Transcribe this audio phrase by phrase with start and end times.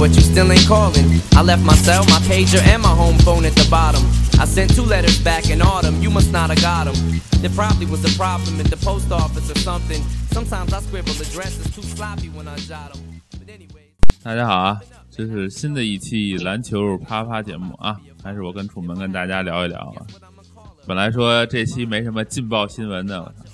[0.00, 1.20] but you still ain't calling.
[1.36, 4.02] I left my cell, my pager, and my home phone at the bottom.
[4.40, 6.96] I sent two letters back in autumn, you must not have got them.
[7.42, 10.02] There probably was a problem at the post office or something.
[10.32, 13.20] Sometimes I scribble addresses too sloppy when I jot them.
[13.38, 13.92] But anyways.
[14.22, 20.06] 大家好啊，这是新的一期篮球啪啪节目啊，还是我跟楚门跟大家聊一聊吧。
[20.86, 23.44] 本来说这期没什么劲爆新闻的，我操，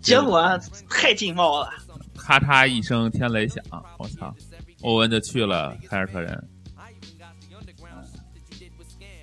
[0.00, 0.58] 结果
[0.88, 1.68] 太劲爆了。
[2.16, 3.62] 咔嚓一声天雷响，
[3.98, 4.34] 我操，
[4.82, 6.48] 欧文就去了凯尔特人，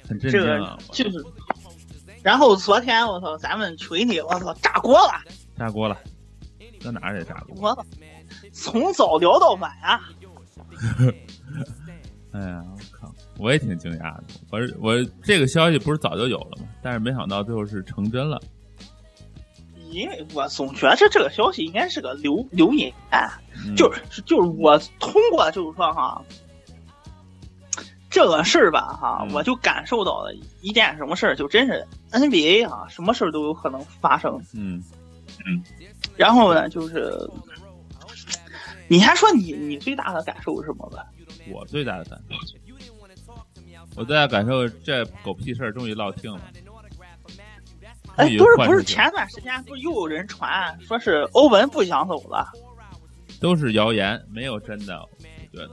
[0.07, 0.93] 很震这惊啊个！
[0.93, 1.25] 就是，
[2.21, 5.13] 然后昨天我操，咱们群里我操炸锅了，
[5.57, 5.97] 炸锅了，
[6.83, 7.55] 搁哪儿也炸锅。
[7.59, 7.85] 我操，
[8.51, 10.09] 从早聊到晚啊！
[12.33, 14.23] 哎呀，我靠，我也挺惊讶的。
[14.49, 16.67] 我我这个消息不是早就有了吗？
[16.81, 18.41] 但是没想到最后是成真了。
[19.93, 22.91] 因为我总觉得这个消息应该是个流流言，
[23.65, 26.21] 嗯、就是就是我通过就是说哈，
[28.09, 34.41] 这个事儿吧哈，嗯我就感受到了一件什么事儿，就真是 NBA 啊，什么事儿都有可能发生。
[34.53, 34.83] 嗯
[35.45, 35.63] 嗯
[36.15, 37.29] 然后呢，就是
[38.87, 41.05] 你还说你你最大的感受是什么吧？
[41.51, 42.35] 我最大的感受，
[43.95, 46.41] 我最大的感受，这狗屁事儿终于落听了。
[48.15, 52.47] 哎，不是不是，前段时间不是又有人传说是欧文不想走了，
[53.39, 55.01] 都是谣言，没有真的。
[55.01, 55.69] 我觉得，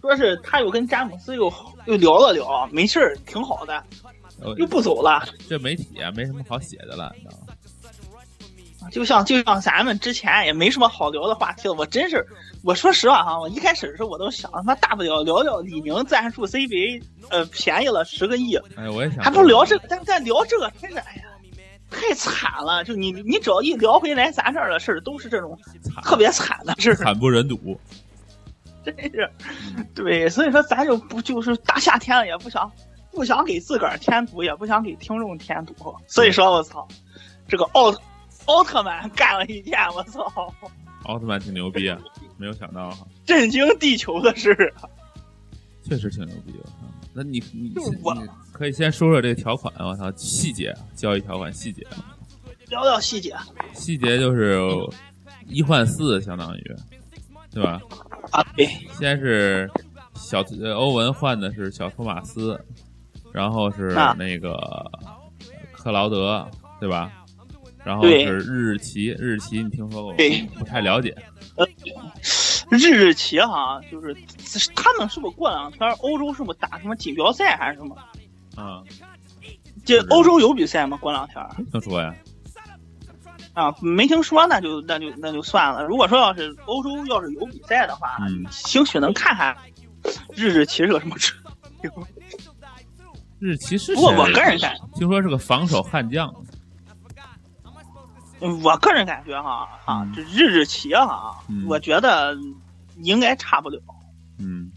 [0.00, 1.52] 说是他又跟詹姆斯又
[1.86, 3.82] 又聊了聊，没事儿，挺好的，
[4.40, 5.26] 呃又不走了。
[5.48, 7.43] 这媒体啊，没什么好写的了，你知道吗？
[8.90, 12.26] 就像就像咱们之前也没什么好聊的话题了，我真是，
[12.62, 21.22] 我说实话哈，我一开始的时候我都想，他妈大不了聊聊李宁赞助 CBA，呃，便宜了十个亿，哎，我也想，还不聊这个，但但聊这个真是，哎呀，
[21.90, 22.82] 太惨了！
[22.84, 25.58] 就你你只要一聊回来，咱这儿的事儿都是这种
[26.02, 27.78] 特别惨的事儿，惨不忍睹。
[28.84, 29.30] 真是，
[29.94, 32.70] 对，所以说咱就不就是大夏天了，也不想
[33.12, 36.86] 不想给自个儿添堵，也不想给听众添堵，所以说我操，
[37.48, 37.90] 这个奥
[38.46, 40.52] 奥特曼干了一件我操
[41.04, 41.98] 奥特曼挺牛逼啊，
[42.36, 44.72] 没有想到哈，震惊地球的事儿。
[45.82, 46.64] 确实挺牛逼的。
[47.12, 47.72] 那你你
[48.52, 51.86] 可以先说说这个条款，我操，细节，交易条款细节，
[52.68, 53.36] 聊聊细节
[53.72, 54.58] 细节就是
[55.46, 56.76] 一换四，相当于，
[57.52, 57.80] 对吧？
[58.32, 58.66] 啊，对，
[58.98, 59.70] 先是
[60.14, 62.58] 小呃欧文换的是小托马斯，
[63.32, 64.58] 然后是啊那个
[65.70, 66.48] 克劳德，
[66.80, 67.12] 对吧？
[67.84, 70.42] 然后是日日奇，日日奇你听说过吗对？
[70.58, 71.14] 不太了解。
[72.70, 74.16] 日日旗哈，就是
[74.74, 77.94] 他们是不是过两天欧洲是不是打什么锦标赛还是什么？
[78.56, 78.82] 啊，
[79.84, 80.96] 这欧洲有比赛吗？
[80.96, 82.14] 过两天听说呀，
[83.52, 85.84] 啊，没听说，那就那就那就算了。
[85.84, 89.54] 如果说要是欧洲要是有比赛的话，嗯兴许能看看
[90.34, 91.36] 日日旗是个什么车。
[93.38, 96.34] 日奇是不过我个人感，听说是个防守悍将，
[98.62, 102.36] 我个人感觉哈啊嗯，这日日奇哈嗯，我觉得
[102.98, 103.80] 应该差不了。
[104.38, 104.70] 嗯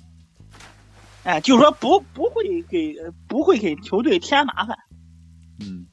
[1.24, 2.96] 哎，就是说不不会给
[3.28, 4.78] 不会给球队添麻烦。
[5.60, 5.86] 嗯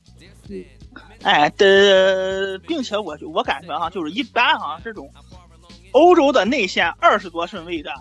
[1.23, 5.11] 哎的，并且我我感觉哈，就是一般哈这种
[5.93, 7.93] 欧洲的内线二十多顺位的，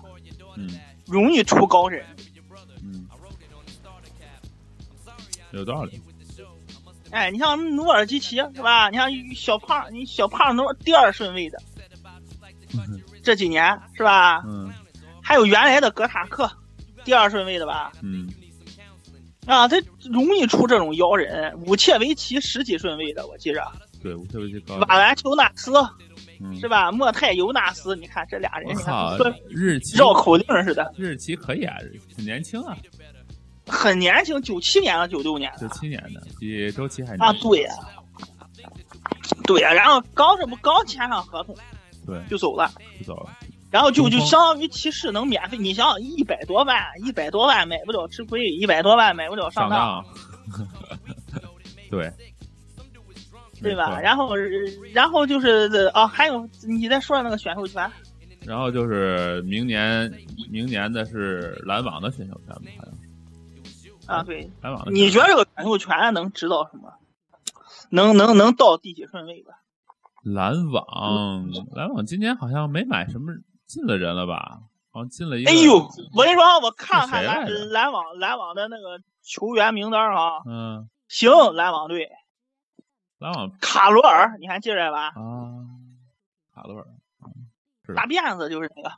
[0.58, 0.70] 嗯
[1.08, 2.06] 容易出高人。
[2.84, 3.08] 嗯，
[5.52, 6.00] 有道理。
[7.14, 8.90] 哎，你像努尔基奇是吧？
[8.90, 11.60] 你像小胖，你小胖都是第二顺位的，
[13.22, 14.44] 这几年是吧？
[14.46, 14.72] 嗯
[15.22, 16.52] 还有原来的格塔克，
[17.06, 17.94] 第二顺位的吧？
[18.02, 18.28] 嗯
[19.46, 19.78] 啊，他
[20.10, 21.58] 容易出这种妖人。
[21.66, 23.66] 武切维奇十几顺位的，我记着。
[24.02, 24.14] 对。
[24.80, 25.72] 瓦兰丘纳斯
[26.42, 26.92] 嗯是吧？
[26.92, 28.94] 莫泰尤纳斯，你看这俩人，你看，
[29.48, 31.78] 日绕口令似的，日奇可以啊，
[32.18, 32.76] 很年轻啊，
[33.68, 37.52] 很年轻，九七年的，九六年九的七年的，比周琦还啊，年轻啊。
[37.52, 37.74] 对呀、
[39.46, 41.56] 对呀、然后刚这不刚签上合同
[42.06, 42.72] 对，就走了。
[43.00, 43.30] 就走了。
[43.72, 50.06] 然后就就相当于骑士能免费，你想想一百多万，一百多万买不了吃亏，一百多万买不了上上
[50.52, 50.68] 当，
[51.90, 52.12] 对，
[53.60, 54.00] 对吧？
[54.00, 54.36] 然后
[54.94, 57.92] 然后就是啊，还有你再说的那个选秀权，
[58.46, 60.14] 然后就是明年，
[60.52, 62.62] 明年的是篮网的选秀权吧？
[62.78, 62.94] 好像
[64.08, 64.50] 啊，对。
[64.92, 66.94] 你觉得这个选秀权能知道什么？
[67.90, 69.54] 能能能到第几顺位吧？
[70.24, 73.34] 篮网，篮网今年好像没买什么
[73.66, 74.62] 进了人了吧？
[74.92, 75.52] 好像进了一个。
[75.52, 75.76] 哎呦，
[76.14, 82.10] 我跟你说，我看看篮篮网篮网的那个球员名单啊，嗯，行，篮网队
[83.20, 85.08] 篮网卡罗尔，你还记着吧？
[85.08, 85.66] 啊，
[86.54, 86.86] 卡罗尔，
[87.86, 88.92] 是大辫子就是那个，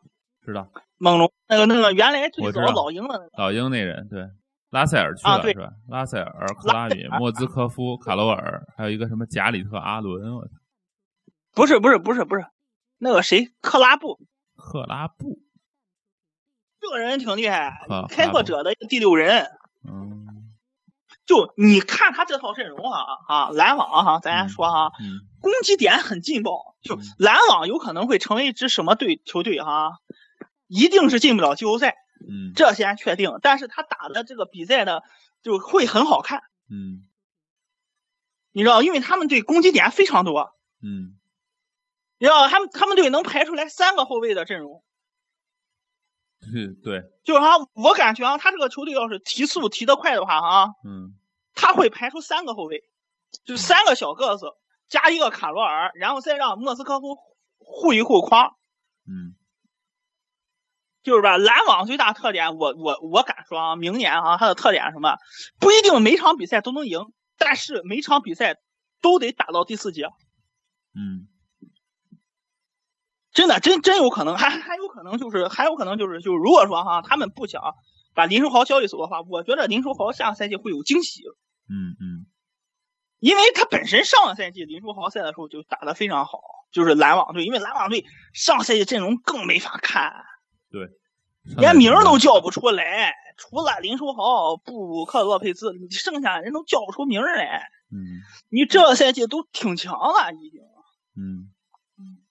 [0.45, 0.69] 知道。
[0.97, 4.29] 猛龙那个那个原来最早老鹰的那个，老鹰那人对，
[4.75, 5.71] 拉塞尔去了、啊是吧？
[5.87, 10.51] 拉塞尔、克拉米、莫兹科夫、卡罗尔，还有一个什么贾里特阿伦，我操，
[11.53, 12.45] 不是不是不是不是，
[12.97, 13.53] 那个谁？
[13.61, 14.19] 克拉布。
[14.57, 15.39] 克拉布，
[16.81, 19.47] 这个人挺厉害，开拓者的第六人。
[19.87, 20.25] 嗯。
[21.25, 25.21] 就你看他这套阵容啊啊，篮网哈，咱说哈，嗯。
[25.39, 27.01] 攻击点很劲爆，就嗯。
[27.17, 29.99] 篮网有可能会成为一支什么队球队哈，
[30.67, 31.95] 一定是进不了季后赛，
[32.29, 32.53] 嗯。
[32.55, 33.31] 这先确定。
[33.41, 35.01] 但是他打的这个比赛呢，
[35.41, 37.07] 就会很好看，嗯。
[38.51, 41.17] 你知道，因为他们队攻击点非常多，嗯。
[42.17, 44.83] 你知道他们他们队能排出来三个后卫的阵容，
[46.41, 51.13] 嗯， 对，就是哈，我感觉啊，他这个球队要是提速提得快的话啊，嗯。
[51.53, 52.83] 他会排出三个后卫，
[53.45, 54.47] 就三个小个子
[54.89, 57.17] 加一个卡罗尔，然后再让莫斯科夫
[57.57, 58.55] 护一护框，
[59.07, 59.35] 嗯
[61.05, 61.37] 就是吧？
[61.37, 65.15] 篮网最大特点，我我我敢说啊，明年啊，它的特点是什么？
[65.59, 66.99] 不一定每场比赛都能赢，
[67.37, 68.57] 但是每场比赛
[69.01, 70.07] 都得打到第四节，
[70.95, 71.27] 嗯
[73.31, 77.61] 真的真真有可能，还还有可能就是还有可能就是就是如果说哈，他们不想
[78.15, 81.21] 把林书豪交易走的话，我觉得林书豪下个赛季会有惊喜，
[81.69, 82.25] 嗯嗯
[83.19, 86.39] 因为他本身上个赛季林书豪赛的时候就打得非常好，
[86.71, 90.13] 就是篮网队，因为篮网队上赛季阵容更没法看，
[90.75, 90.89] 对，
[91.55, 97.69] 连名儿都叫不出来，除了林书豪、布鲁克、洛佩兹，你剩下人都叫不出名来。
[97.91, 98.19] 嗯
[98.49, 100.61] 你这个赛季都挺强了，已经。
[101.15, 101.53] 嗯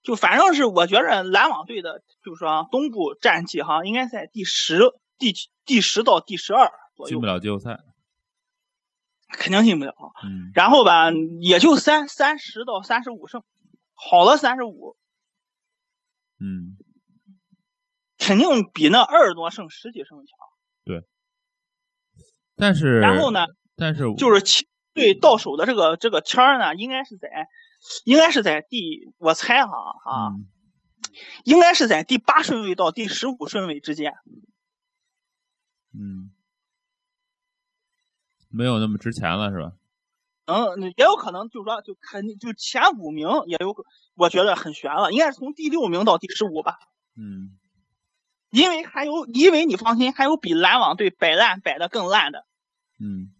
[0.03, 5.33] 就反正是我觉着篮网队的，就是说啊东部战绩哈，应该在第十、第
[5.65, 7.81] 第十到第十二左右进不，了季后赛，
[9.31, 9.95] 肯定进不了。
[10.23, 11.11] 嗯然后吧，
[11.41, 13.43] 也就三三十到三十五胜，
[13.95, 14.99] 好了三十五，
[16.39, 16.77] 嗯
[18.25, 20.39] 肯定比那二十多胜、十几胜强。
[20.83, 21.05] 对
[22.57, 27.29] 但是然后呢，但是就是七队到手的这个这个签儿呢，应该是在，
[28.05, 29.73] 应该是在第，我猜哈
[30.05, 30.47] 啊，嗯
[31.45, 34.15] 应该是在第八顺位到第十五顺位之间。
[35.93, 36.31] 嗯
[38.49, 39.73] 没有那么值钱了是吧？
[40.47, 43.85] 嗯，也有可能就是说，就肯定就前五名也有可，
[44.15, 46.79] 我觉得很悬了，应该是从第六名到第十五吧。
[47.17, 47.59] 嗯
[48.55, 52.47] 因为还有，因为你放心，还有比篮网队摆烂摆的更烂的，
[53.01, 53.35] 嗯。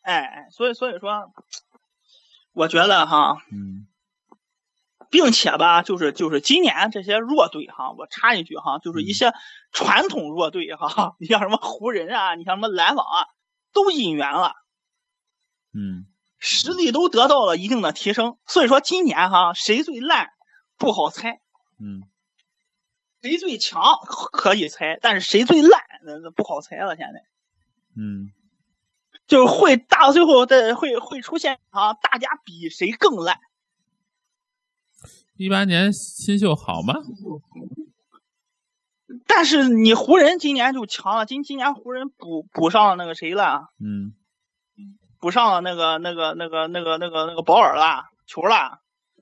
[0.00, 1.30] 哎哎，所以所以说，
[2.54, 3.86] 我觉得哈，嗯。
[5.10, 9.34] 并且吧，就是就是今年这些弱队哈，我插一句哈，就是一些
[9.70, 13.26] 传统弱队哈，你像什么湖人啊，你像什么篮网啊，
[13.74, 14.54] 都引援了，
[15.74, 16.06] 嗯。
[16.38, 18.38] 实力都得到了一定的提升。
[18.46, 20.30] 所以说今年哈，谁最烂
[20.78, 21.40] 不好猜，
[21.78, 22.02] 嗯
[23.22, 23.80] 谁最强
[24.32, 26.96] 可以猜，但是谁最烂那那不好猜了。
[26.96, 27.22] 现在
[27.96, 28.32] 嗯
[29.28, 33.38] 就是会大到最后的会会出现啊，大家比谁更烂。
[35.36, 36.94] 一八年新秀好吗？
[39.24, 44.14] 但是你湖人今年就强了，今今年湖人补补上了那个谁了，嗯
[45.20, 48.80] 补上了那个那个那个那个那个那个保尔了，球了，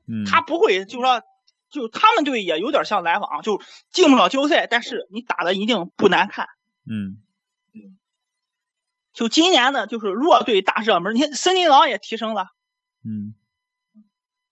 [0.09, 1.23] 嗯，他不会就说。
[1.71, 3.61] 就他们队也有点像篮网，就
[3.91, 6.49] 进不了季后赛，但是你打的一定不难看。
[6.91, 7.19] 嗯
[9.13, 12.47] 就今年呢，就是弱队大热门，你看森林狼也提升了，
[13.05, 13.35] 嗯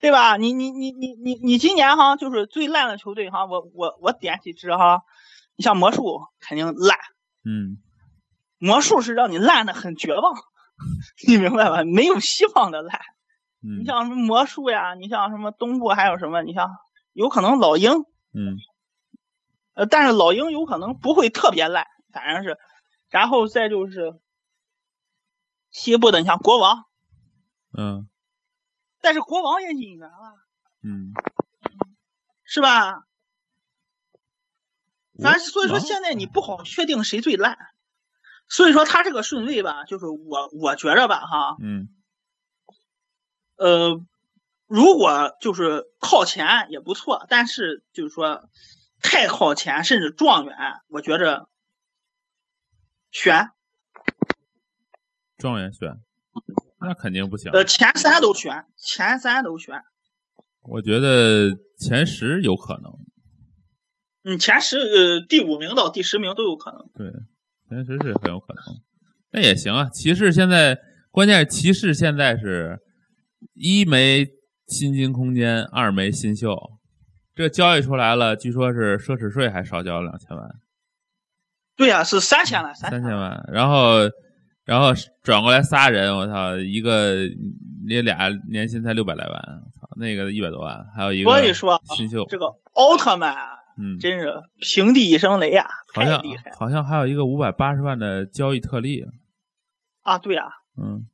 [0.01, 0.37] 对吧？
[0.37, 5.03] 你你你你你你今年哈，就是最烂的球队哈，我我我点几支哈，
[5.57, 6.99] 你像魔术肯定烂，
[7.45, 7.79] 嗯
[8.59, 10.35] 魔术是让你烂的很绝望，
[11.27, 11.85] 你明白吧？
[11.85, 13.01] 没有希望的烂。
[13.63, 16.43] 嗯你像什么魔术呀，你像什么东部还有什么？
[16.43, 16.69] 你像
[17.19, 17.91] 有可能老鹰，
[18.33, 18.59] 嗯。
[19.75, 22.57] 呃，但是老鹰有可能不会特别烂，反正是，
[23.11, 24.15] 然后再就是
[25.73, 26.85] 西部的，你像国王，
[27.77, 28.09] 嗯。
[29.01, 30.35] 但是国王也引援了，
[30.85, 31.13] 嗯，
[32.45, 33.03] 是吧？
[35.21, 37.59] 反正所以说现在你不好确定谁最烂，
[38.49, 41.89] 所以说他这个顺位吧，就是我我觉着吧哈，嗯。
[43.57, 44.01] 呃，
[44.69, 48.49] 如果就是靠前也不错，但是就是说
[49.01, 50.55] 太靠前甚至状元，
[50.89, 51.49] 我觉着
[53.11, 53.49] 悬，
[55.39, 55.97] 状元选，
[56.81, 57.51] 那肯定不行。
[57.53, 59.83] 呃前三都悬，前三都悬，
[60.61, 62.93] 我觉得前十有可能，
[64.25, 66.91] 嗯，前十呃第五名到第十名都有可能。
[66.95, 67.11] 对，
[67.71, 68.63] 前十是很有可能。
[69.31, 69.89] 那也行啊。
[69.89, 70.79] 骑士现在
[71.11, 72.81] 关键是骑士现在是
[73.55, 74.27] 一没
[74.69, 76.57] 薪金空间，二枚新秀，
[77.35, 80.49] 这交易出来了，据说是奢侈税还少交了两千万。
[81.77, 83.99] 对呀、是三千万，三千千万，然后
[84.65, 87.15] 然后转过来仨人，我操，一个
[87.87, 99.07] 那俩年薪才六百来万，我操，那个一百多万，还有一个所以说新秀，这个奥特曼啊嗯，真是平地一声雷啊，好像太厉害好像还有一个五百八十万的交易特例，
[100.03, 100.19] 啊！
[100.19, 101.07] 对呀、嗯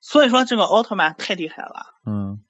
[0.00, 1.86] 所以说这个奥特曼太厉害了。
[2.06, 2.40] 嗯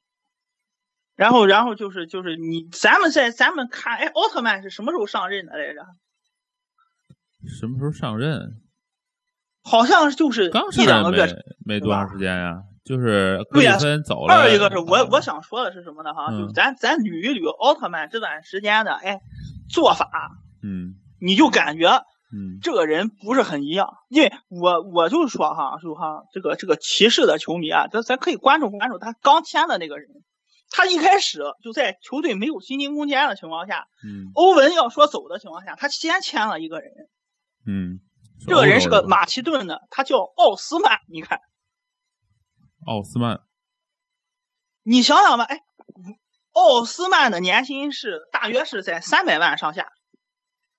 [1.16, 5.86] 然后，然后就是就是你，咱们在咱们看，哎，奥特曼是什么时候上任的来着？
[7.46, 8.60] 什么时候上任？
[9.62, 11.12] 好像就是刚上一两个。
[11.12, 14.34] 没没多长时间呀，就是格对呀里芬走了。
[14.34, 16.12] 二一个是我啊我想说的是什么呢？
[16.12, 19.20] 哈，嗯就是咱咱捋一捋奥特曼这段时间的哎
[19.70, 20.32] 做法，
[20.64, 22.04] 嗯你就感觉
[22.34, 23.88] 嗯这个人不是很一样。
[24.08, 30.08] 因为我我就是说哈，就哈这个这个骑士的球迷啊，咱咱可以关注关注他刚签的那个人。
[30.70, 36.90] 他一开始就在球队没有薪金空间的情况下，嗯欧文要说走的情况下，他先签了一个人，
[37.64, 38.00] 嗯，
[38.44, 40.98] 这个人是个马其顿的，他叫奥斯曼。
[41.06, 41.38] 你看，
[42.86, 43.42] 奥斯曼，
[44.82, 45.60] 你想想吧，哎，
[46.50, 49.92] 奥斯曼的年薪是大约是在三百万上下，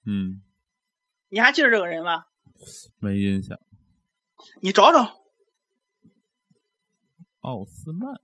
[0.05, 0.41] 嗯，
[1.29, 2.25] 你还记得这个人吗？
[2.99, 3.59] 没印象。
[4.61, 5.21] 你找找，
[7.41, 8.15] 奥斯曼，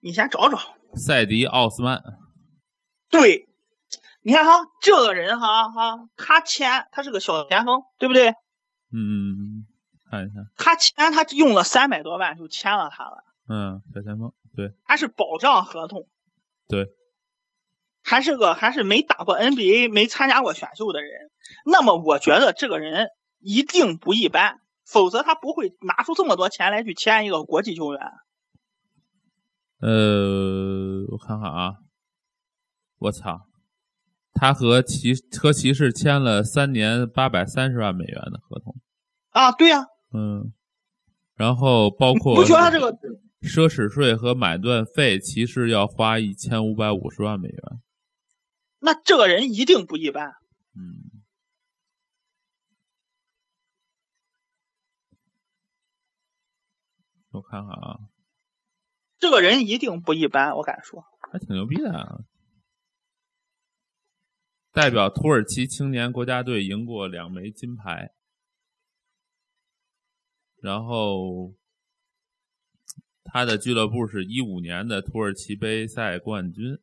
[0.00, 0.58] 你先找找。
[0.94, 2.02] 赛迪奥斯曼，
[3.08, 3.48] 对，
[4.22, 8.34] 你看哈，这个人哈哈，他签他是个小前锋，对不对？
[8.92, 9.66] 嗯
[10.10, 16.08] 看一下，他签他用了三百多万就签了他了，嗯，小前锋，对他是保障合同，
[16.66, 16.92] 对，
[18.02, 21.30] 还是个还是没打过 NBA、没参加过选秀的人。
[21.64, 28.00] 那么我觉得这个人一定不一般，否则他不会拿出这么多钱来去签一个国际球员。
[29.80, 31.76] 呃，我看看啊，
[32.98, 33.46] 我操，
[34.34, 38.76] 他和骑和骑士签了三年八百三十万美元的合同，
[39.30, 40.52] 啊，对呀、嗯，
[41.34, 42.92] 然后包括不觉得他这个
[43.40, 47.80] 奢侈税和买断费，骑士要花一千五百五十万美元，
[48.80, 50.32] 那这个人一定不一般。
[50.74, 51.22] 嗯，
[57.30, 58.00] 我看看啊，
[59.18, 61.04] 这个人一定不一般，我敢说。
[61.30, 62.24] 还挺牛逼的啊。
[64.72, 68.14] 代表土耳其青年国家队赢过两枚金牌，
[70.56, 71.54] 然后
[73.24, 76.78] 他的俱乐部是一五年的土耳其杯赛冠军。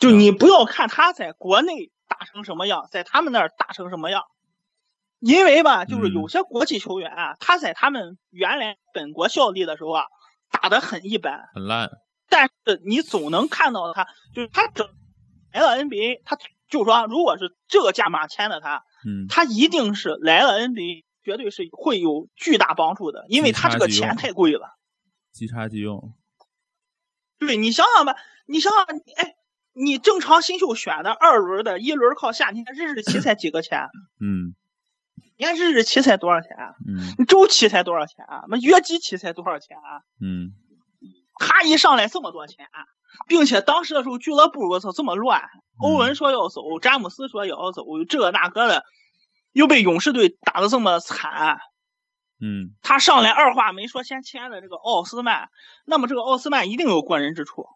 [0.00, 4.24] 就你不要看他在国内打成什么样，在他们那儿打成什么样，
[5.20, 6.14] 因为吧，就是嗯。
[6.14, 10.04] 有些国际球员啊，他在他们原来本国效力的时候啊，
[10.50, 11.90] 打得很一般，很烂，
[12.28, 14.88] 但是你总能看到他，就是他整
[15.52, 16.36] 来了 NBA，他
[16.68, 24.78] 就说，如果是这个价码签的他，嗯，他一定是来了 NBA，绝对是会有巨大帮助的，因为他这个钱太贵了。
[25.32, 26.14] 即插即用，
[27.38, 28.16] 对你想想吧，
[28.46, 28.84] 你想想，
[29.16, 29.34] 哎，
[29.82, 33.88] 你正常新秀选的二轮的，一轮靠下，你看日日奇才几个钱？
[34.20, 34.54] 嗯
[35.38, 36.50] 你看日日奇才多少钱？
[36.56, 38.24] 啊嗯你周期才多少钱？
[38.26, 39.76] 啊那约基奇才多少钱？
[39.78, 40.52] 啊嗯
[41.38, 42.84] 他一上来这么多钱，啊
[43.26, 45.42] 并且当时的时候俱乐部我操这么乱，
[45.80, 48.84] 欧文说要走，詹姆斯说也要走，这个那个的，
[49.52, 51.58] 又被勇士队打得这么惨。
[52.42, 55.48] 嗯，他上来二话没说，先签了这个奥斯曼，
[55.86, 57.66] 那么这个奥斯曼一定有过人之处。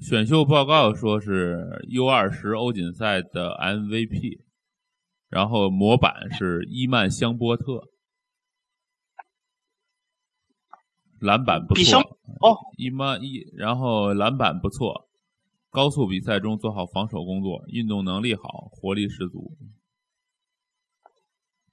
[0.00, 4.40] 选秀报告说是 U 二十欧锦赛的 MVP，
[5.28, 7.88] 然后模板是伊曼香波特，
[11.18, 11.98] 篮板不错，
[12.40, 15.08] 哦，伊曼伊，然后篮板不错，
[15.68, 19.58] 高速比赛中做好防守工作，运动能力好，活力十足，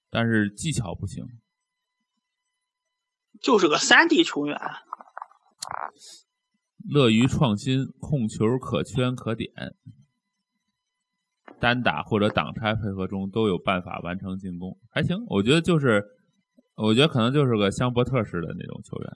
[0.09, 1.23] 但是技巧不行。
[3.39, 4.59] 就是个三 D 球员。
[6.89, 9.49] 乐于创新，控球可圈可点，
[11.59, 15.25] 单打或者挡拆配合中都有办法完成进攻，还行。
[15.27, 16.03] 我觉得就是，
[16.75, 19.11] 我觉得可能就是个香伯特式的那种球员，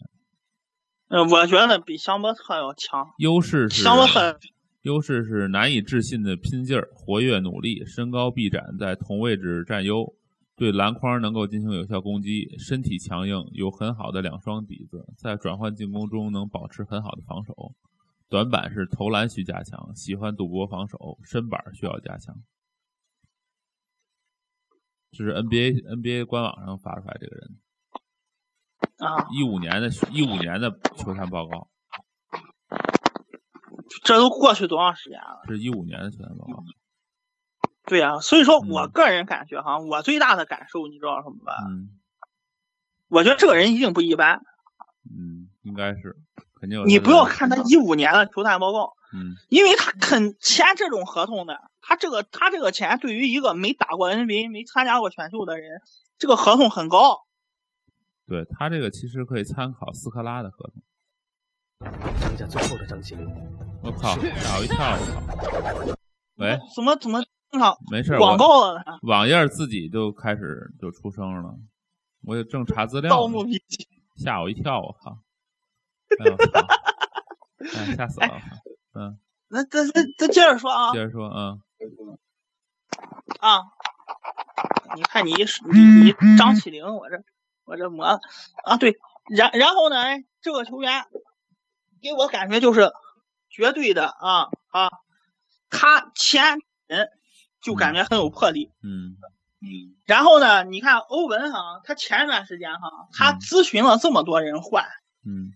[1.09, 3.07] 嗯，我觉得比香伯特要强。
[3.17, 4.39] 优势是香伯特
[4.83, 10.15] 优势是难以置信的拼劲儿、活跃努力、身高臂展，在同位置占优，
[10.59, 17.73] 对篮筐能够进行有效攻击，身体强硬，有很好的两双底子，在转换进攻中能保持很好的防守。
[18.27, 22.35] 短板是投篮需加强，喜欢赌博防守，身板需要加强。
[25.11, 27.57] 这是 NBA NBA 官网上发出来这个人，
[28.97, 31.69] 啊，一五年的一五年的球探报告，
[34.03, 35.41] 这都过去多长时间了？
[35.47, 36.63] 是一五年的球探报告。
[37.89, 41.55] 对啊、所以说嗯我个人感觉哈，我最大的感受你知道什么吧？
[41.67, 41.89] 嗯
[43.09, 44.43] 我觉得这个人一定不一般。
[45.09, 46.15] 嗯，应该是
[46.59, 46.85] 肯定有。
[46.85, 55.81] 你不要看他一五年的球探报告，嗯因为他肯签这种合同的，他这个他这个钱对于一个没打过 NBA、没参加过选秀的人，
[56.19, 57.25] 这个合同很高。
[58.27, 60.83] 对他这个其实可以参考斯科拉的合同。
[62.21, 63.25] 张家最后的张起灵，
[63.81, 64.97] 我靠，吓我一跳！
[64.99, 65.95] 我靠，
[66.35, 68.83] 喂，怎么怎么正常没事，广我告了？
[69.03, 71.55] 网页自己就开始就出声了，
[72.23, 73.87] 我也正查资料盗，墓笔记。
[74.15, 74.81] 吓我一跳！
[74.81, 75.17] 我靠，
[76.19, 76.67] 哎我操，
[77.79, 78.41] 哎吓死了！
[78.93, 81.61] 嗯，那这这这接着说啊接着说，嗯
[83.39, 83.63] 啊！
[84.95, 87.23] 你看你一你你张起灵，我这
[87.63, 88.19] 我这磨了
[88.65, 88.97] 啊对，
[89.29, 91.05] 然然后呢，哎这个球员
[92.01, 92.91] 给我感觉就是
[93.49, 94.89] 绝对的啊啊，
[95.69, 97.07] 他前人
[97.61, 98.71] 就感觉很有魄力。
[98.83, 99.15] 嗯
[100.05, 103.39] 然后呢，你看欧文哈，他前一段时间哈，他嗯。
[103.39, 104.85] 咨询了这么多人换，
[105.25, 105.51] 嗯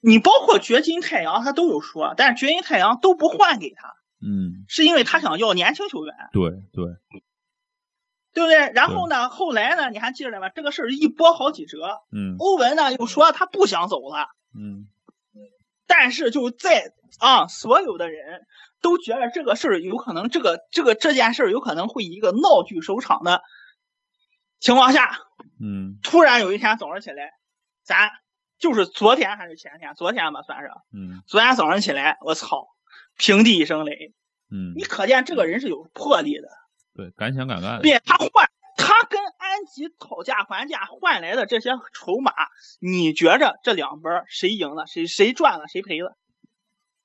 [0.00, 6.96] 你包括掘金太阳他都有说，但是掘金太阳都不换给他，嗯，是因为他想要年轻球员，对对，
[8.34, 8.72] 对不对？
[8.74, 10.48] 然后呢，后来呢，你还记得吧？
[10.48, 12.36] 这个事儿一波好几折，嗯。
[12.38, 14.88] 欧文呢又说他不想走了，嗯
[15.86, 18.46] 但是就在啊，所有的人
[18.82, 23.42] 都觉得这个事儿有可能，这个这个这件事儿有可能会以一个闹剧收场的
[24.60, 25.18] 情况下，
[25.60, 25.98] 嗯。
[26.02, 27.32] 突然有一天早上起来，
[27.82, 28.10] 咱
[28.58, 31.22] 就是昨天还是前天，昨天吧算是，嗯。
[31.26, 32.68] 昨天早上起来，我操，
[33.16, 34.14] 平地一声雷，
[34.50, 34.74] 嗯。
[34.76, 36.48] 你，可见这个人是有魄力的，
[36.94, 42.32] 对，敢想敢干，并且他换，他跟安吉讨价还价换来的这些筹码，
[42.80, 46.16] 你觉着这两边谁赢了，谁谁赚了，谁赔了？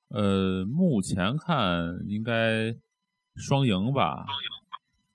[0.08, 2.74] 呃，目前看应该
[3.34, 4.26] 双赢吧，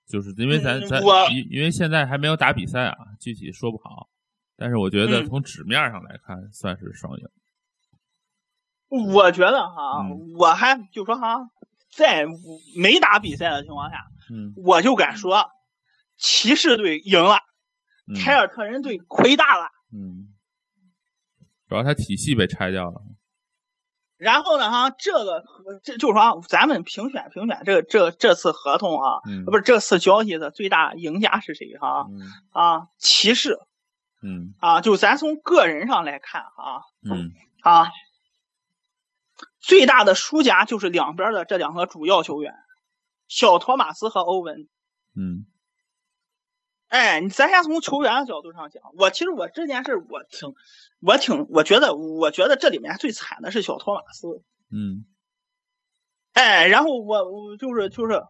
[0.08, 1.00] 就是因为咱咱
[1.32, 4.10] 因因为现在还没有打比赛啊，具体说不好，
[4.58, 5.28] 但是我觉得嗯。
[5.28, 7.28] 从纸面上来看算是双赢。
[9.14, 10.34] 我觉得哈，嗯。
[10.40, 11.48] 我还就说哈，
[11.92, 12.26] 在
[12.76, 14.54] 没打比赛的情况下，嗯。
[14.56, 15.52] 我就敢说，
[16.18, 17.38] 骑士队赢了，
[18.08, 19.70] 嗯凯尔特人队亏大了。
[19.94, 20.34] 嗯，
[21.70, 23.02] 主要他体系被拆掉了。
[24.18, 25.44] 然后呢，哈，这个
[25.84, 32.08] 这就是说啊，咱们评选评选这个这这次合同啊，嗯，不是这次交易的最大赢家是谁哈？
[32.10, 33.60] 嗯啊，骑士
[34.24, 37.92] 嗯啊，就咱从个人上来看啊嗯啊，
[39.60, 42.56] 最大的输家就是两边的这两个主要球员，
[43.28, 44.68] 小托马斯和欧文。
[45.16, 45.46] 嗯
[46.88, 50.54] 哎，你咱先从球员的角度上讲，我其实我这件事我挺，
[51.02, 54.28] 我挺，我觉得我觉得这里面最惨的是小托马斯。
[54.72, 55.06] 嗯
[56.34, 58.24] 哎，然后我我就是就是，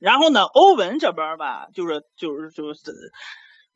[0.00, 2.92] 然后呢，欧文这边吧，就是就是就是，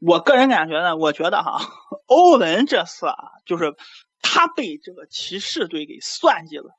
[0.00, 1.60] 我个人感觉呢，我觉得哈，
[2.06, 3.76] 欧文这次啊，就是
[4.20, 6.76] 他被这个骑士队给算计了。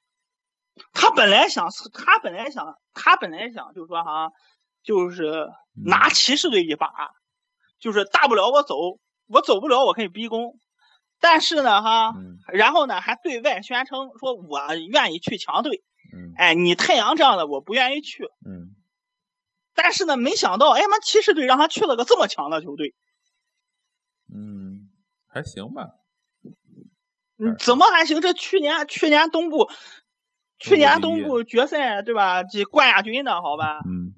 [0.91, 4.29] 他本来想，他本来想，他本来想，就是说哈，
[4.85, 6.89] 就是拿骑士队一把，
[7.79, 10.59] 就是大不了我走，我走不了，我可以逼宫。
[11.19, 15.83] 但是呢，哈，嗯然后呢，还对外宣称说我愿意去强队。
[16.13, 18.75] 嗯哎，你太阳这样的我不愿意去，嗯
[19.73, 22.93] 但是呢，没想到，哎妈，骑士队让他去了个这么强的球队，
[24.33, 24.89] 嗯，
[25.27, 25.89] 还行吧。
[27.37, 28.21] 嗯，怎么还行？
[28.21, 29.69] 这去年去年东部，
[30.59, 32.43] 去年东部决赛对吧？
[32.43, 33.79] 这冠亚军的好吧？
[33.85, 34.13] 嗯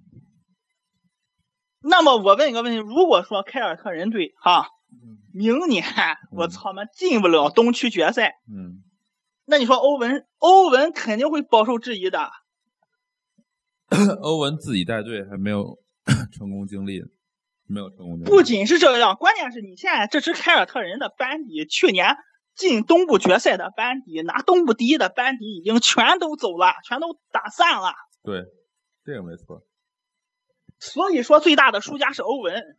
[1.89, 5.83] 那么我问一个问题：如果说凯尔特人队哈，嗯明年
[6.31, 8.83] 我操妈进不了东区决赛，嗯，
[9.45, 12.29] 那你说欧文欧文肯定会饱受质疑的。
[14.21, 15.77] 欧文自己带队还没有
[16.33, 17.03] 成功经历，
[17.67, 18.29] 没有成功经历。
[18.29, 22.17] 不仅是这样，关键是你现在这支凯尔特人的班底，去年
[22.55, 27.93] 进东部决赛的班底，拿东部第一的班底已经全都走了，全都打散了。
[28.23, 28.43] 对，
[29.05, 29.61] 这个没错。
[30.79, 32.77] 所以说，最大的输家是欧文。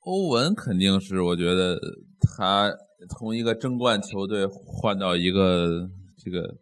[0.00, 1.78] 欧文肯定是，我觉得
[2.20, 2.72] 他
[3.10, 6.56] 从一个争冠球队换到一个这个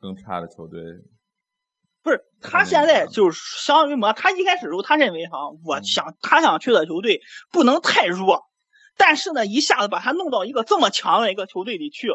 [0.00, 0.80] 更差的球队，
[2.02, 4.14] 不是他现在就是相当于么？
[4.14, 7.20] 他一开始时候，他认为哈，我想他想去的球队
[7.52, 8.44] 不能太弱，
[8.96, 12.08] 但是呢，一下子把他弄到一个这么强的一个球队里去，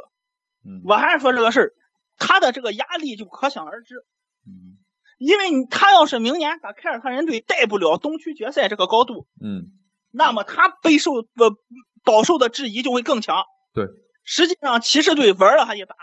[0.84, 1.74] 我还是说这个事儿，
[2.18, 4.04] 他的这个压力就可想而知。
[4.48, 4.80] 嗯
[5.26, 9.72] 因为你他要是明年把凯尔特人队带不了东区决赛这个高度，嗯
[10.12, 11.56] 那么他备受呃
[12.04, 13.44] 饱受的质疑就会更强。
[13.74, 13.88] 对，
[14.24, 15.96] 实际上骑士队玩了他一把。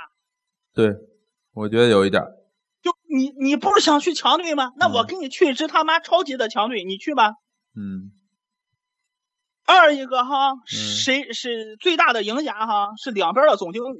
[0.75, 0.95] 对，
[1.53, 2.23] 我觉得有一点。
[2.83, 4.73] 就你你不是想去强队吗？
[4.77, 7.35] 那我跟你去一支他妈超级的强队，你去吧。
[7.77, 8.13] 嗯。
[9.67, 12.89] 二一个哈，谁是最大的赢家哈？
[12.97, 13.99] 是两边的总经理。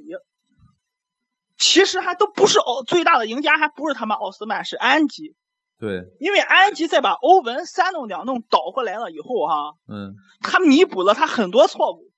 [1.61, 5.35] 其实还都不是奥最大的赢家，还不是他妈奥斯曼，是安吉。
[5.77, 12.11] 对，因为安吉在把欧文三弄两弄倒过来了以后哈，嗯，他弥补了他很多错误。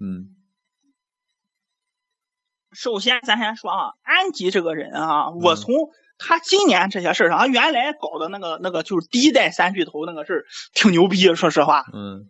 [0.00, 0.34] 嗯。
[2.72, 5.74] 首先，咱先说啊，安吉这个人啊，我从
[6.16, 11.84] 他今年这些事儿上，他原来搞的那个那个就是第一代三巨头那个事儿，挺牛逼，说实话。
[11.92, 12.24] 嗯。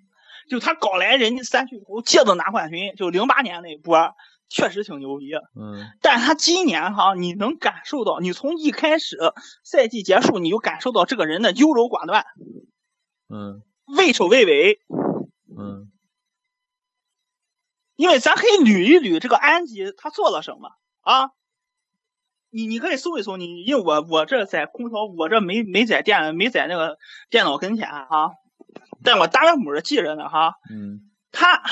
[0.50, 4.16] 就他搞来人家三巨头借着拿冠军，就零八年那一波。
[4.52, 9.16] 确实挺牛逼，嗯，但他今年哈，你能感受到，你从一开始
[9.64, 12.26] 赛季结束，你就感受到这个人的优柔寡断，
[13.30, 13.62] 嗯，
[13.96, 14.78] 畏首畏尾，
[15.58, 15.90] 嗯，
[17.96, 20.68] 因为咱可以捋一捋这个安吉他做了什么
[21.00, 21.30] 啊？
[22.50, 26.98] 你你可以搜一搜，你因为我我这在空调，我这没没在电没在那个
[27.30, 28.32] 电脑跟前啊，
[29.02, 31.62] 但我大约摸着记着呢哈，嗯，他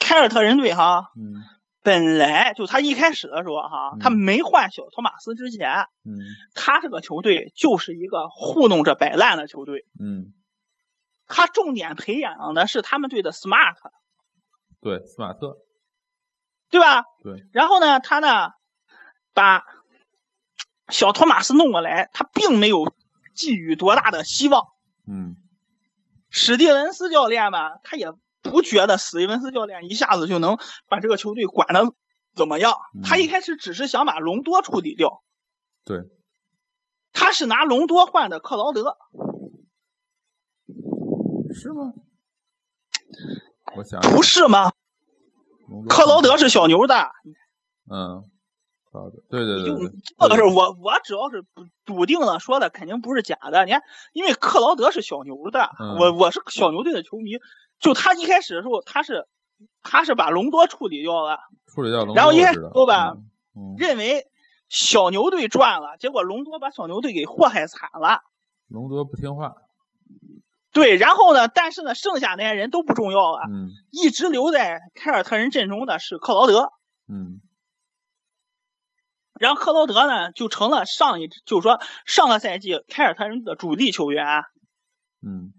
[0.00, 1.44] 凯尔特人队哈，嗯。
[1.86, 6.18] 本来就他一开始的时候哈，他没换小托马斯之前，嗯，
[6.52, 10.34] 他这个球队就是一个糊弄着摆烂的球队，嗯，
[11.28, 13.76] 他重点培养的是他们队的 smart，
[14.80, 15.58] 对，斯马特，
[16.70, 17.04] 对吧？
[17.22, 17.46] 对。
[17.52, 18.50] 然后呢，他呢
[19.32, 19.62] 把
[20.88, 22.92] 小托马斯弄过来，他并没有
[23.32, 24.64] 寄予多大的希望，
[25.06, 25.36] 嗯，
[26.30, 28.12] 史蒂文斯教练吧，他也。
[28.46, 31.92] 不觉得史蒂文斯教练一下子就能把这个球队管的
[32.34, 32.74] 怎么样？
[33.04, 35.22] 他一开始只是想把隆多处理掉。
[35.84, 36.02] 对，
[37.12, 38.96] 他是拿隆多换的克劳德，
[41.54, 41.92] 是吗？
[43.76, 44.72] 我想不是吗？
[45.88, 46.94] 克劳德是小牛的。
[47.90, 48.24] 嗯，
[49.30, 51.44] 对对对对，这个是我我只要是
[51.84, 53.64] 笃定了说的，肯定不是假的。
[53.64, 53.80] 你看，
[54.12, 57.32] 因为克劳德是小牛的，我我是小牛队的球迷。
[57.78, 59.26] 就他一开始的时候，他是
[59.82, 63.16] 他是把隆多处理掉了，处理掉隆多，然后一开始说吧，
[63.54, 64.26] 嗯，认为
[64.68, 68.20] 小牛队赚了，结果隆多把小牛队给祸害惨了。
[68.68, 69.54] 隆多不听话。
[70.72, 71.48] 对，然后呢？
[71.48, 73.40] 但是呢，剩下那些人都不重要了。
[73.48, 76.70] 嗯，一直留在凯尔特人阵中的是克劳德。
[77.08, 77.40] 嗯，
[79.40, 84.42] 然后克劳德呢，就成了上一，就是说上个赛季凯尔特人的主力球员。
[85.22, 85.54] 嗯。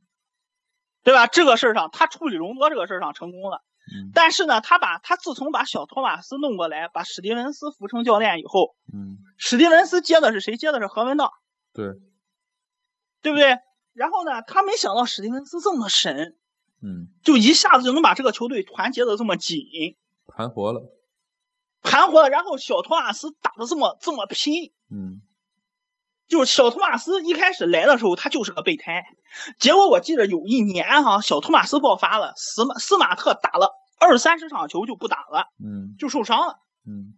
[1.08, 1.26] 对吧？
[1.26, 3.64] 这个事儿上，他处理隆多这个事儿上成功了。
[3.96, 4.12] 嗯。
[4.14, 10.58] 但是呢，他把他自从把小托马斯弄过来，把史蒂文斯扶成教练以后，嗯，史蒂文斯接的是谁？
[10.58, 11.32] 接的是何文道。
[11.72, 11.94] 对。
[13.22, 13.58] 对不对？
[13.94, 16.36] 然后呢，他没想到史蒂文斯这么神，
[16.82, 19.62] 嗯，就一下子就能把这个球队团结的这么紧，
[20.28, 20.82] 盘活了，
[21.84, 22.28] 盘活了。
[22.28, 25.22] 然后小托马斯打的这么这么拼，嗯。
[26.28, 29.06] 就是小托马斯一开始来的时候，他就是个备胎。
[29.60, 37.14] 结果我记得有一年哈，小托马斯爆发了，斯马斯马特打了二三十场球就不打了，嗯，就受伤了，嗯。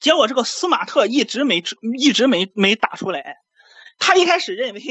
[0.00, 1.62] 结果这个斯马特一直没
[1.98, 3.36] 一直没没打出来。
[3.98, 4.82] 他一开始认为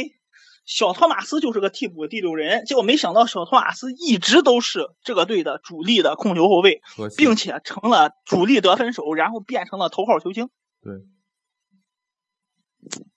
[0.66, 6.82] 小托马斯就是个替补第六人，结果没想到小托马斯一直都是这个队的主力的控球后卫，
[7.16, 10.50] 并且成了主力得分手，然后变成了头号球星。
[10.82, 10.94] 对。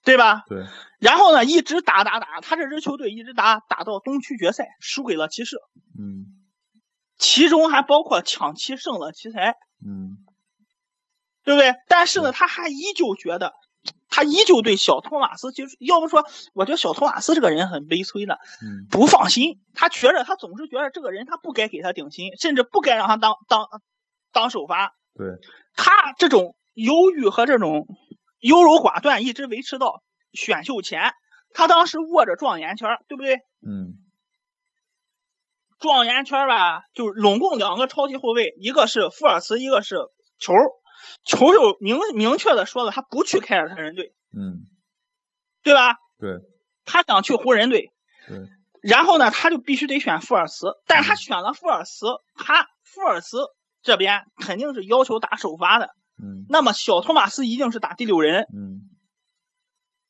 [0.03, 0.43] 对吧？
[0.47, 0.65] 对。
[0.99, 5.57] 然后呢，一直打打打，他这支球队一直打打到东区决赛，输给了骑士。
[5.99, 6.25] 嗯。
[7.17, 9.55] 其中还包括抢七胜了奇才。
[9.85, 10.17] 嗯。
[11.43, 11.75] 对不对？
[11.87, 13.53] 但是呢，他还依旧觉得，
[14.09, 18.39] 他依旧对小托马斯，就是要不说，我觉得小托马斯这个人很悲催的。
[18.61, 18.87] 嗯。
[18.89, 23.67] 不放心，他觉着他总是觉得这个人他不该给他顶薪，甚至不该让他当当
[24.31, 24.93] 当首发。
[25.13, 25.27] 对。
[25.75, 27.87] 他这种犹豫和这种。
[28.39, 30.01] 优柔寡断，一直维持到
[30.33, 31.13] 选秀前。
[31.53, 33.37] 他当时握着状元签，对不对？
[33.65, 33.95] 嗯。
[35.79, 39.95] 状元签吧，就拢共两个超级后卫，一个是富尔茨，一个是
[40.39, 40.53] 球。
[41.23, 44.13] 球就明明确的说了，他不去凯尔特人队。
[44.35, 44.65] 嗯。
[45.63, 45.95] 对吧？
[46.19, 46.39] 对。
[46.85, 47.91] 他想去湖人队。
[48.27, 48.39] 对。
[48.81, 53.39] 然后呢，他就必须得选富尔茨，但他选了富尔茨，他富尔茨
[53.81, 55.89] 这边肯定是要求打首发的。
[56.21, 58.47] 嗯，那么小托马斯一定是打第六人。
[58.53, 58.89] 嗯，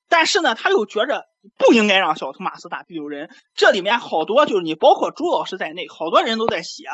[0.07, 1.25] 但是呢，他又觉着
[1.57, 3.29] 不应该让小托马斯打第六人。
[3.55, 6.85] 这里面好多就是你，包括朱老师在内，好多人都在写，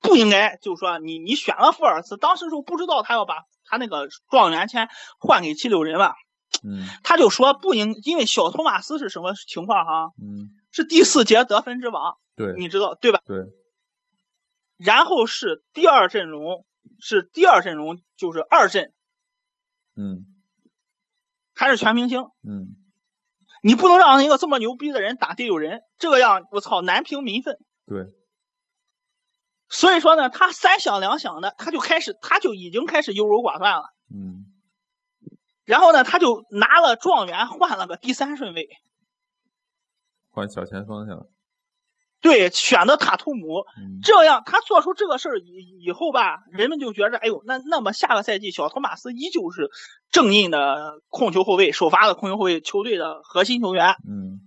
[0.00, 6.14] 不应该就是说你你选了福尔茨，当时时候不知道他要把他那个状元签换给七六人吧？
[6.64, 10.10] 嗯他就说不应，因为小托马斯是什么情况哈？
[10.20, 13.22] 嗯，是第四节得分之王，对你知道对吧？
[13.24, 13.46] 对，
[14.76, 16.66] 然后是第二阵容，
[16.98, 18.92] 是第二阵容就是二阵，
[19.96, 20.26] 嗯
[21.54, 22.22] 还是全明星。
[22.46, 22.76] 嗯
[23.62, 27.58] 你不能让一个这么牛逼的人打第六人，这个样我操难平民愤。
[27.84, 28.06] 对，
[29.68, 33.82] 所以说呢，他三想两想的，他就开始，他就已经开始优柔寡断了。
[34.08, 34.46] 嗯
[35.66, 38.66] 然后呢，他就拿了状元换了个第三顺位，
[40.30, 41.30] 换小前锋去了。
[42.20, 43.60] 对，选的塔图姆。
[43.78, 49.70] 嗯这样他做出这个事儿以以后吧，人们就觉着，哎呦，那那么下个赛季小托马斯依旧是
[50.10, 53.94] 正印的控球后卫，首发的控球后卫，球队的核心球员。
[54.08, 54.40] 嗯，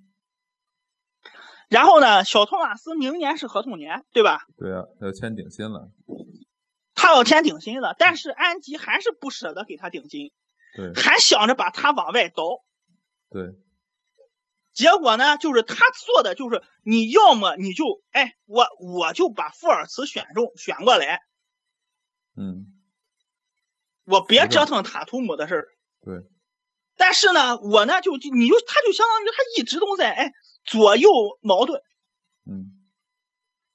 [1.70, 4.42] 然后呢，小托马斯明年是合同年，对吧？
[4.58, 5.90] 对啊，要签顶薪了。
[6.96, 10.32] 他要签顶薪了，但是安吉还是不舍得给他顶薪，
[10.76, 12.62] 对还想着把他往外倒。
[13.30, 13.44] 对，
[14.74, 21.22] 结果呢，就是他做的就是，你要么你就，哎，我我就把富尔茨选中选过来，
[22.36, 22.66] 嗯
[24.06, 25.68] 我别折腾塔图姆的事儿。
[26.02, 26.16] 对，
[26.98, 30.32] 但是呢，我呢就就你就他就相当于他一直都在哎
[30.66, 31.10] 左右
[31.42, 31.82] 矛盾。
[32.46, 32.72] 嗯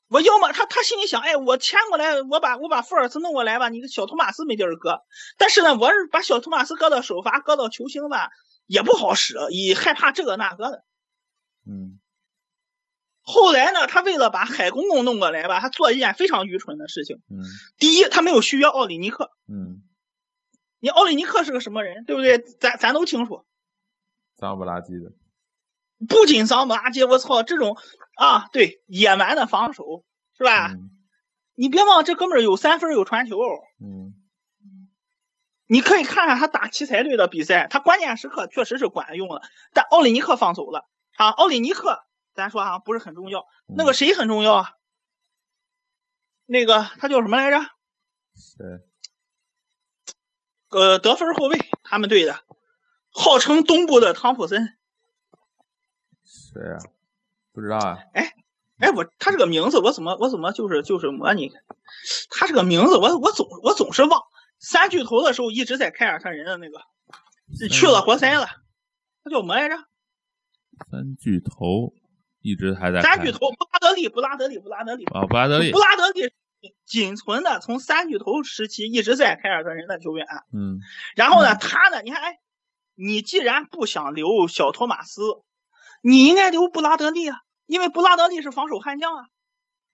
[0.08, 5.02] 我要么他他心里想，哎，我签过来，我把我把富尔茨弄过来吧，你的小托马斯没地儿搁。
[5.36, 8.30] 但是呢，我是把小托马斯搁到首发，搁到球星吧，
[8.68, 10.84] 也不好使，也害怕这个那个的。
[11.66, 11.98] 嗯
[13.22, 17.16] 后来呢，他为了把海公公弄过来吧，他做一件非常愚蠢的事情。
[17.28, 17.42] 嗯
[17.76, 19.32] 第一，他没有续约奥里尼克。
[19.48, 19.82] 嗯，
[20.78, 22.38] 你奥里尼克是个什么人，对不对？
[22.38, 23.44] 咱咱都清楚。
[24.36, 25.12] 脏不拉几的。
[26.08, 27.76] 不仅脏不拉几，我操，这种
[28.16, 30.04] 啊，对野蛮的防守
[30.36, 30.68] 是吧？
[30.72, 30.90] 嗯
[31.60, 33.36] 你别忘，这哥们儿有三分有传球。
[33.80, 34.14] 嗯
[35.70, 39.42] 你可以看看他打奇才队的比赛，他关键时刻确实是管用了，
[39.74, 41.28] 但奥里尼克放走了啊。
[41.28, 42.00] 奥里尼克，
[42.34, 43.40] 咱说啊，不是很重要。
[43.68, 44.70] 嗯那个谁很重要啊？
[46.46, 47.60] 那个他叫什么来着？
[48.34, 48.64] 谁？
[50.70, 52.40] 呃，得分后卫，他们队的，
[53.10, 54.78] 号称东部的汤普森。
[56.24, 56.80] 谁啊？
[57.52, 57.98] 不知道啊。
[58.14, 58.32] 哎，
[58.96, 61.52] 我他这个名字我怎么我怎么就是就是模拟？
[62.30, 64.22] 他这个名字我我总我总是忘。
[64.58, 66.80] 三巨头的时候一直在凯尔特人的那个，
[67.68, 68.46] 去了活塞了，
[69.22, 69.76] 他叫什么来着？
[70.90, 71.92] 三巨头
[72.40, 75.78] 一直还在三巨头布拉德利，布拉德利，布拉德利，啊，布拉德利布。
[75.78, 76.32] 拉德利
[76.84, 80.26] 仅存的从三巨头时期一直在凯尔特人的球员。
[80.52, 80.80] 嗯
[81.14, 82.38] 然后呢，他呢，你看，哎，
[82.94, 85.22] 你既然不想留小托马斯，
[86.02, 89.24] 你应该留布拉德利啊，因为布拉德利是防守悍将啊。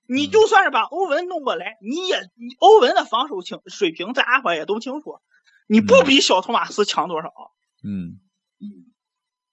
[0.07, 5.21] 你就算是把欧文弄过来，你也你欧文的防守清水平，大家伙也都清楚，
[5.67, 7.33] 你不比小托马斯强多少，
[7.83, 8.21] 嗯。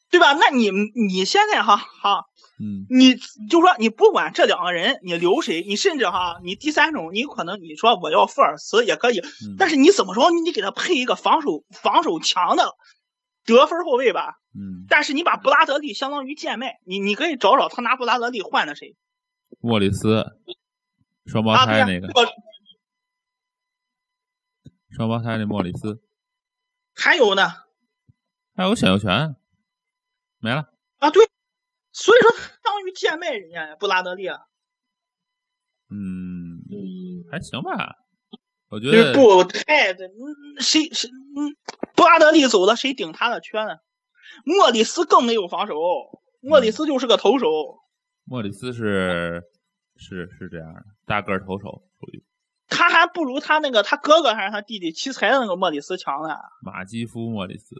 [0.09, 0.33] 对吧？
[0.33, 2.25] 那你你现在哈哈，
[2.59, 2.85] 嗯。
[2.89, 3.15] 你
[3.49, 12.75] 就说你不管这两个人你留谁，你甚至哈，你第三种你可能你说我要富尔茨也可以，嗯，但是你怎么说你得给他配一个防守防守强的
[13.45, 14.33] 得分后卫吧？
[14.53, 18.97] 嗯，但是你把布拉德利相当于贱卖，你你可以找找他拿布拉德利换的谁
[19.59, 20.37] 莫里斯，
[21.25, 22.31] 双胞胎那个这，个
[24.89, 26.01] 双胞胎那莫里斯，
[26.95, 27.43] 还有呢
[28.55, 29.35] 还有选秀权，
[30.39, 30.73] 没了。
[30.97, 31.27] 啊，对，
[31.91, 34.45] 所以说相当于贱卖人家呀，布拉德利啊，
[35.89, 36.63] 嗯，
[37.29, 37.97] 还行吧。
[38.69, 39.93] 我觉得不太
[40.59, 41.57] 谁谁嗯，
[41.93, 43.79] 布拉德利走了，谁顶他的缺呢？
[44.45, 45.75] 莫里斯更没有防守，
[46.39, 47.80] 莫里斯就是个投手。
[48.31, 49.43] 莫里斯是
[49.97, 52.23] 是是这样的，大个儿投手属于
[52.69, 57.75] 他还不如他那个他哥哥还是他弟弟奇才的那个莫里斯强呢马基夫莫里斯。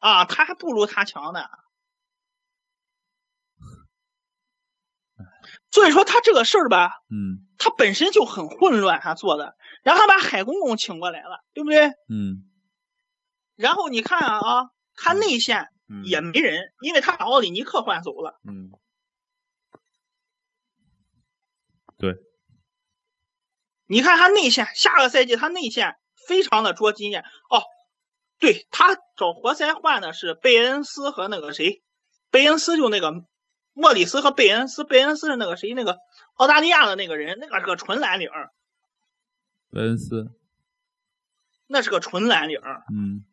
[0.00, 1.40] 啊，他还不如他强呢。
[5.70, 11.86] 所以说他这个事儿吧，嗯他本身就很混乱，他做的，然后他把海公公请过来了，对不对？
[12.10, 12.44] 嗯
[13.56, 18.38] 然后你看啊啊，他内线嗯，也没人，因为他把奥里尼克换走了。
[18.46, 18.70] 嗯
[23.86, 27.62] 你看他内线，下个赛季他内线非常的捉经验哦。
[28.38, 31.82] 对他找活塞换的是贝恩斯和那个谁，
[32.30, 33.24] 贝恩斯就那个
[33.72, 35.98] 莫里斯和贝恩斯，贝恩斯是那个谁，那个
[36.34, 38.50] 澳大利亚的那个人，那个是个纯蓝领儿，
[39.70, 40.32] 贝恩斯，
[41.68, 42.82] 那是个纯蓝领儿。
[42.92, 43.24] 嗯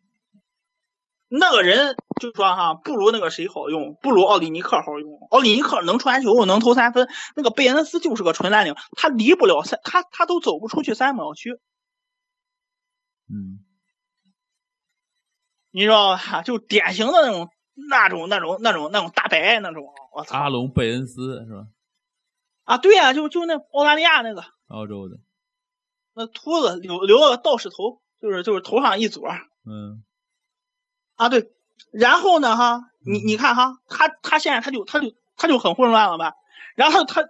[1.31, 5.19] 那个人就说哈，不如那个谁好用，不如奥里尼克好用。
[5.29, 11.51] 奥里尼克能传球，能投三分，那个贝恩斯就是个纯蓝领，他离不了三，他他都走不出去三秒区。
[13.31, 13.63] 嗯
[15.71, 16.41] 你知道吧？
[16.41, 17.49] 就典型的那种、
[17.89, 19.85] 那种、那种、那种、那种大白那种。
[20.11, 20.39] 我操！
[20.39, 21.67] 阿隆贝恩斯是吧？
[22.63, 25.17] 啊，对呀、就就那澳大利亚那个澳洲的，
[26.15, 29.29] 那秃子留留了个道士头，就是就是头上一撮
[29.63, 30.03] 嗯
[31.19, 31.51] 啊，对。
[31.91, 36.34] 然后呢，哈，你你看哈，他他现在他就他就他就很混乱了吧？
[36.75, 37.23] 然后他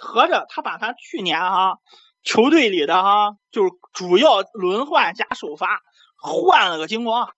[0.00, 1.78] 合着他把他去年哈
[2.22, 5.82] 球队里的哈就是主要轮换加首发
[6.20, 7.30] 换了个精光，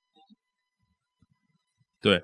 [2.01, 2.23] 对，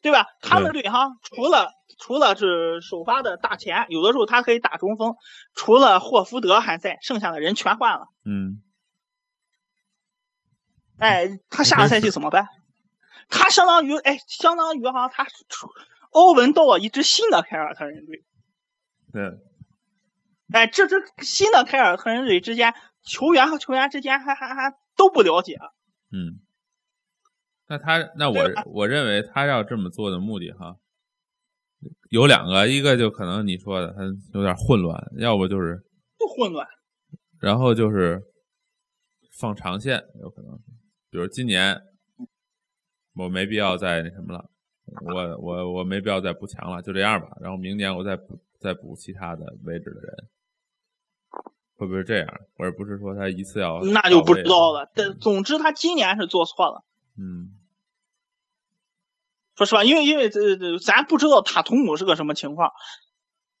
[0.00, 0.26] 对吧？
[0.40, 5.16] 他们队哈除了除了是首发的大前，有的时候他可以打中锋，
[5.54, 8.06] 除了霍福德还在，剩下的人全换了。
[8.24, 8.62] 嗯
[10.98, 12.46] 哎，他下个赛季怎么办？
[13.28, 15.68] 他相当于哎，相当于哈，他出
[16.10, 18.24] 欧文到了一支新的凯尔特人队。
[19.12, 19.30] 对，
[20.52, 25.58] 哎，这支新的凯尔特人队之间，球员和球员之间还还还都不了解。
[26.10, 26.40] 嗯。
[27.70, 30.76] 那他那我我认为他要这么做的目的哈，
[32.08, 35.84] 有两个，一个就可能你说的他有点混乱，要不就是
[36.16, 36.66] 不混乱，
[37.38, 38.22] 然后就是
[39.38, 40.77] 放长线，有可能是，
[41.10, 41.82] 比如今年
[43.14, 44.50] 我没必要再那什么了，
[45.02, 47.36] 我我我没必要再补强了，就这样吧。
[47.40, 50.28] 然后明年我再补再补其他的位置的人，
[51.76, 52.40] 会不会这样？
[52.56, 54.90] 而不是说他一次要那就不知道了。
[54.94, 56.84] 但总之，他今年是做错了。
[57.16, 57.54] 嗯
[59.56, 62.70] 说实话，因为因为这这咱不知道塔图姆是个什么情况，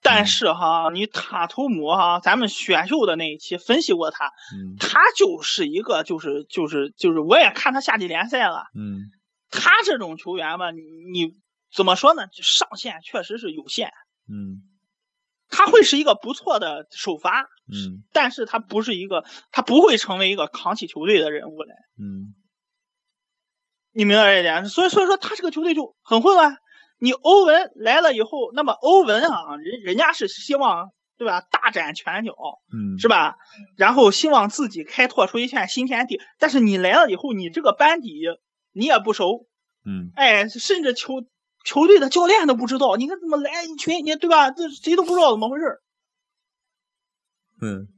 [0.00, 9.10] 但是哈，你塔图姆哈，咱们选秀的那一期分析过他，嗯他就是一个就是就是就是，我也看他夏季联赛了，嗯
[9.50, 10.80] 他这种球员吧，你
[11.12, 11.34] 你
[11.74, 12.22] 怎么说呢？
[12.32, 13.90] 上限确实是有限，
[14.30, 14.62] 嗯
[15.50, 21.74] 他会是一个不错的首发，嗯但是他不是一个，他不会成为一个扛起球队的人物来。
[21.98, 22.34] 嗯
[23.92, 24.66] 你明白这一点？
[24.66, 26.56] 所以所以说他这个球队就很混乱。
[26.98, 32.32] 你欧文来了以后，那么欧文啊，人人家是希望对吧，大展拳脚
[32.72, 33.36] 嗯，是吧？
[33.76, 36.20] 然后希望自己开拓出一片新天地。
[36.38, 38.22] 但是你来了以后，你这个班底
[38.72, 39.46] 你也不熟，
[39.84, 41.24] 嗯哎，甚至球
[41.64, 44.50] 球队的教练都不知道，你看怎么来一群你对吧？
[44.50, 45.80] 这谁都不知道怎么回事。
[47.60, 47.88] 嗯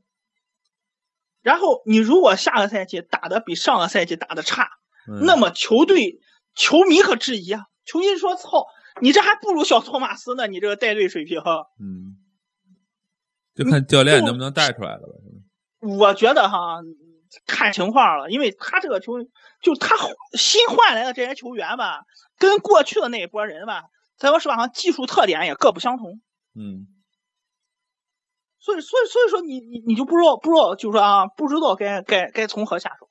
[1.42, 4.68] 然后你如果下个赛季打的比上个赛季打的差，
[5.08, 6.20] 嗯，那么球队
[6.54, 8.66] 球迷可质疑啊，球迷说：“操，
[9.00, 11.40] 你这还不如小托马斯呢，你这个带队水平。
[11.78, 12.16] 嗯，
[13.54, 15.14] 就看教练能不能带出来了吧。”
[15.80, 16.80] 我觉得哈，
[17.46, 19.14] 看情况了，因为他这个球
[19.62, 19.96] 就他
[20.32, 22.02] 新换来的这些球员吧，
[22.38, 23.84] 跟过去的那一波人吧，
[24.18, 26.20] 咱说实话，技术特点也各不相同。
[26.54, 26.86] 嗯
[28.62, 33.09] 所以，所以，所以说你你你就不知道不知道，就是说啊，不知道该该该从何下手。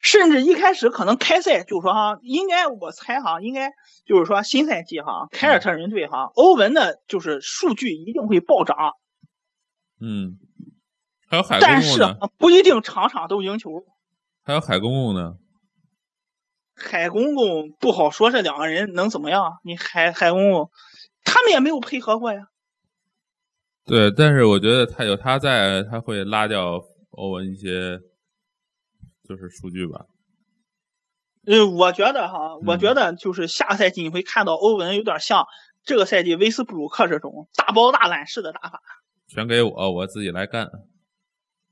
[0.00, 3.72] 甚至一开始可能开赛就说哈，应该我猜哈，应该
[4.06, 8.76] 就是说新赛季哈，凯尔特人队哈，欧文的就是数据一定会暴涨，
[10.00, 10.38] 嗯，
[11.28, 12.00] 还有海但是
[12.38, 13.84] 不一定场场都赢球。
[14.44, 15.34] 还有海公公呢？
[16.74, 19.58] 海公公不好说，这两个人能怎么样？
[19.64, 20.70] 你海海公公，
[21.24, 22.46] 他们也没有配合过呀。
[23.84, 26.80] 对，但是我觉得他有他在，他会拉掉
[27.10, 27.98] 欧文一些
[29.28, 30.06] 就是数据吧。
[31.46, 32.78] 呃，我觉得哈，我嗯。
[32.78, 35.46] 觉得就是下个赛季你会看到欧文有点像
[35.84, 38.80] 这个赛季威斯布鲁克这种大包大揽式的打法。
[39.28, 40.70] 全给我，我自己来干。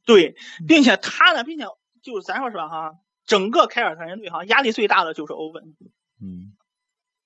[0.05, 0.37] 对，
[0.69, 1.65] 并且他呢，并且
[2.03, 2.93] 就是咱说实话哈，
[3.27, 5.65] 整个凯尔特人队哈压力最大的就是欧文，
[6.23, 6.53] 嗯。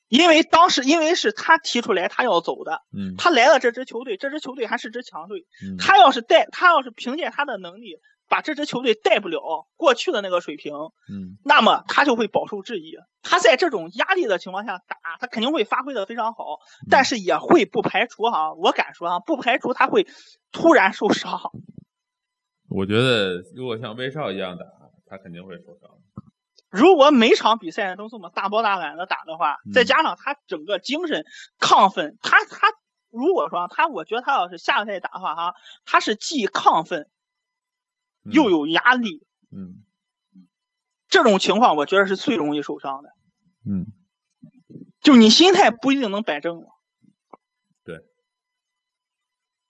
[0.09, 3.14] 因为当时因为是他提出来他要走的，嗯。
[3.16, 7.97] 他来了这支球队，这支球队还是支强队，嗯，他要是带他要是凭借他的能力
[8.31, 10.72] 把这支球队带不了过去的那个水平，
[11.12, 12.95] 嗯那么他就会饱受质疑。
[13.22, 20.07] 他在这种压力的情况下打，他肯定会发挥的非常好，但是也会不排除哈，我敢说啊，不排除他会
[20.53, 21.51] 突然受伤。
[22.68, 24.64] 我觉得如果像威少一样打，
[25.07, 25.91] 他肯定会受伤。
[26.70, 31.24] 如果每场比赛都这么大包大揽的打的话，嗯再加上他整个精神
[31.59, 32.68] 亢奋，他他
[33.11, 35.55] 如果说他，我觉得他要是下个赛季打的话哈，
[35.85, 37.11] 他是既亢奋嗯
[38.24, 39.84] 又有压力，嗯
[41.08, 43.10] 这种情况我觉得是最容易受伤的。
[43.66, 43.86] 嗯
[45.00, 46.66] 就你心态不一定能摆正了。
[47.84, 48.04] 对。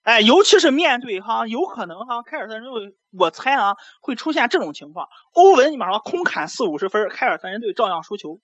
[0.02, 5.08] 哎，尤其是面对哈，有可能哈，凯尔特人队，我猜啊，会出现这种情况。
[5.32, 8.40] 欧文，你马上空砍四五十分，凯尔特人队照样输球。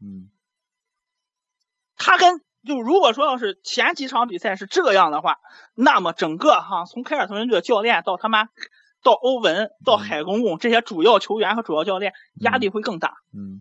[0.00, 0.30] 嗯
[1.96, 5.38] 他跟就如果说要是前几场比赛是这样的话，
[5.74, 8.48] 那么整个哈，从凯尔特人队的教练到他妈
[9.02, 13.14] 到欧文到海公公这些主要球员和主要教练压力会更大。
[13.34, 13.60] 嗯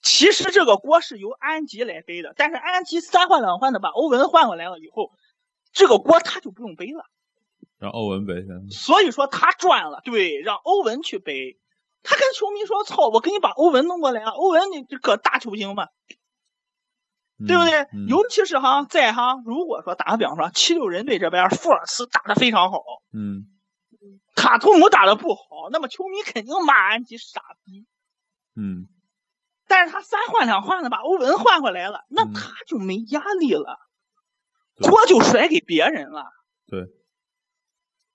[0.00, 5.10] 其实这个锅是由安吉来背的，但是安吉三换两换的把欧文换过来了以后，
[5.72, 7.04] 这个锅他就不用背了。
[7.78, 8.48] 让欧文背去。
[8.70, 11.58] 所以说他赚了，对，让欧文去背。
[12.04, 14.30] 他跟球迷说：“操，我给你把欧文弄过来啊！
[14.30, 15.86] 欧文你这个大球星嘛，
[17.46, 17.80] 对不对？
[17.92, 23.46] 嗯尤其是哈，在哈，如果说打个比方说，七六人队这边福尔斯打得非常好，嗯
[24.34, 27.86] 塔图姆打的不好，那么球迷肯定骂安吉傻逼。
[28.54, 28.88] 嗯
[29.66, 33.78] 但是他三换两换的把欧文换回来了，那嗯他就没压力了，
[34.76, 36.26] 对锅就甩给别人了。
[36.66, 36.86] 对，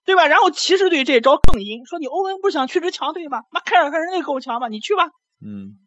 [0.06, 0.28] 对吧？
[0.28, 3.44] 然后骑士队这招更阴，说你欧文不是想去支强队吗？
[3.52, 4.68] 那凯尔特人那够强吗？
[4.68, 5.10] 你去吧，
[5.44, 5.80] 嗯，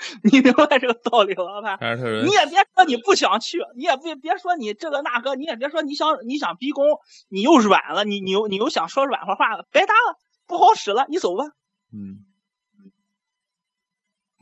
[0.24, 1.76] 你明白这个道理了吧？
[2.24, 6.84] 你也别说你不想去，你也别别说你这个那个，你也别说你想你想逼宫，
[7.28, 11.44] 你又软了，你你又你又想说软和话了，白搭了，不好使了，你走吧，
[11.92, 12.24] 嗯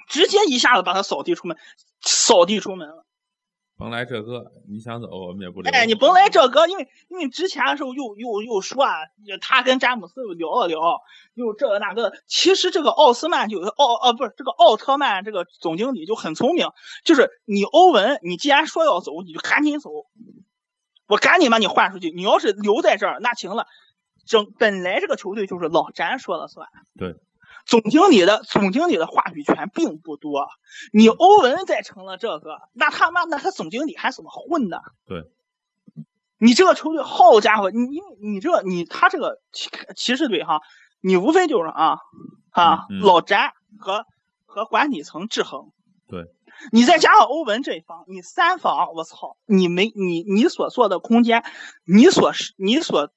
[0.08, 1.58] 直接一下子把他扫地出门，
[2.00, 3.04] 扫地出门了。
[3.78, 5.70] 甭来这个，你想走我们也不留。
[5.70, 8.92] 哎，你甭来这个，因为因为之前的时候又又又说啊，
[9.40, 11.00] 他跟詹姆斯又聊了聊，
[11.34, 12.18] 又这个那个的。
[12.26, 16.66] 其实这个奥斯曼就奥呃不是这个奥特曼这个总经理就很聪明，
[17.04, 19.90] 就是你欧文，你既然说要走，你就赶紧走，
[21.06, 22.10] 我赶紧把你换出去。
[22.10, 23.66] 你要是留在这儿，那行了，
[24.26, 26.66] 整本来这个球队就是老詹说了算。
[26.98, 27.14] 对。
[27.68, 30.48] 总经理的总经理的话语权并不多，
[30.90, 34.78] 你欧文再成了这个，那他妈那他总经理还怎么混呢？
[35.06, 35.24] 对，
[36.38, 40.62] 你这个球队，好家伙，你你你这你他这个骑骑士队哈，
[41.02, 41.98] 你无非就是啊
[42.50, 44.06] 啊、嗯嗯老詹和
[44.46, 45.70] 和管理层制衡。
[46.08, 46.24] 对，
[46.72, 51.44] 你再加上欧文这一方，你三防，我操，你没你你所做的空间，
[51.84, 53.10] 你所你所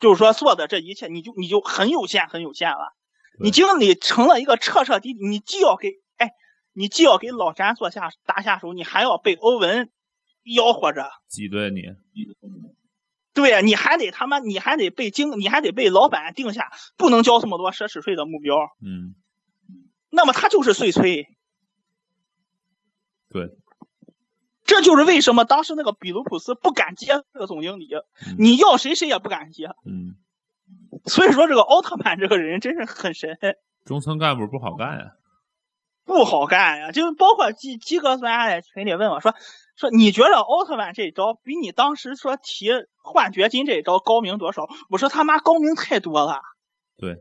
[0.00, 2.92] 就是说做的这一切，你就你就很有限很有限了。
[3.38, 6.32] 对你经理成了一个彻彻底底，你既要给哎，
[6.72, 9.90] 你既要给老詹做下打下手，你还要被欧文
[10.44, 11.10] 吆喝着。
[11.28, 11.82] 挤兑你。
[13.32, 19.16] 对呀，你还得他妈，你还得被经，你还得被老板定下不能交这么多奢侈税的目标，嗯，
[20.08, 21.26] 那么他就是碎催。
[23.28, 23.50] 对，
[24.62, 27.88] 这就是为什么当时那个比卢普斯不敢接这个总经理，
[28.24, 29.66] 嗯你要谁谁也不敢接。
[29.84, 30.14] 嗯，
[31.04, 33.38] 所以说这个奥特曼这个人真是很神，
[33.84, 35.12] 中层干部不好干呀。
[36.04, 36.92] 不好干呀。
[36.92, 39.34] 就包括基基哥昨天还在群里问我说
[39.76, 42.68] 说你觉得奥特曼这一招比你当时说提
[43.02, 44.68] 换掘金这一招高明多少？
[44.88, 46.40] 我说他妈高明太多了。
[46.96, 47.16] 对，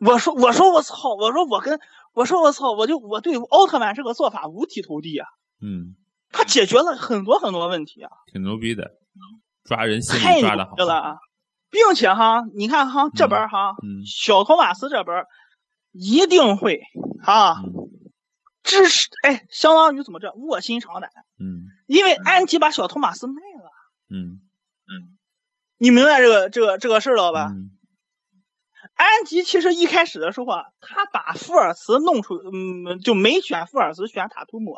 [0.00, 1.14] 我说我说我操！
[1.14, 1.78] 我说我跟
[2.14, 2.72] 我说我操！
[2.72, 5.28] 我就我对奥特曼这个做法五体投地啊！
[5.60, 5.94] 嗯，
[6.30, 8.90] 他解决了很多很多问题啊，挺牛逼的，
[9.64, 10.86] 抓人心太牛理抓的好对。
[11.72, 14.04] 并且哈，你看哈这边哈，嗯。
[14.06, 15.24] 小托马斯这边
[15.90, 16.82] 一定会
[17.24, 17.88] 啊嗯。
[18.62, 21.10] 支持，哎，相当于怎么着卧薪尝胆，
[21.40, 21.64] 嗯。
[21.86, 23.70] 因为安吉把小托马斯卖了，
[24.10, 24.40] 嗯，
[25.78, 27.48] 你明白这个这个这个事儿了吧？
[27.50, 27.70] 嗯。
[28.94, 34.76] 安吉其实一开始的时候啊，他把福尔茨弄出，嗯，就没选福尔茨，选塔图姆，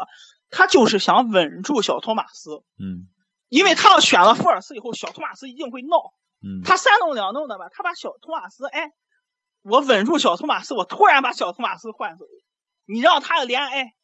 [0.49, 3.09] 他就是想稳住小托马斯，嗯。
[3.49, 6.12] 因为他要选了福尔茨以后，小托马斯一定会闹，
[6.45, 8.90] 嗯，他三弄两弄的吧，他把小托马斯，哎，
[9.62, 12.26] 我稳住小托马斯，我突然把小托马斯换走，
[12.84, 13.95] 你让他连哎，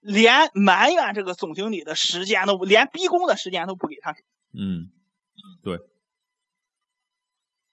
[0.00, 4.12] 连埋怨这个总经理的时间都不，连逼宫的时间都不给他
[4.52, 4.90] 嗯，
[5.62, 5.80] 对。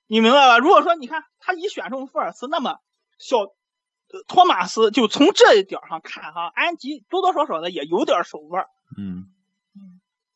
[0.07, 0.59] 你明白吧？
[0.59, 2.77] 如果说你看他一选中福尔茨，那么
[3.17, 8.69] 小呃托马斯就从这一点上看哈，安吉多多少少的也有点手腕儿。
[8.97, 9.32] 嗯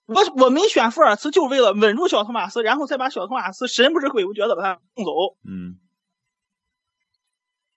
[0.08, 5.12] 我我没选福尔茨，就是为了稳住小托马斯，然后再把小托马斯神不知鬼不觉的把他送走。
[5.48, 5.78] 嗯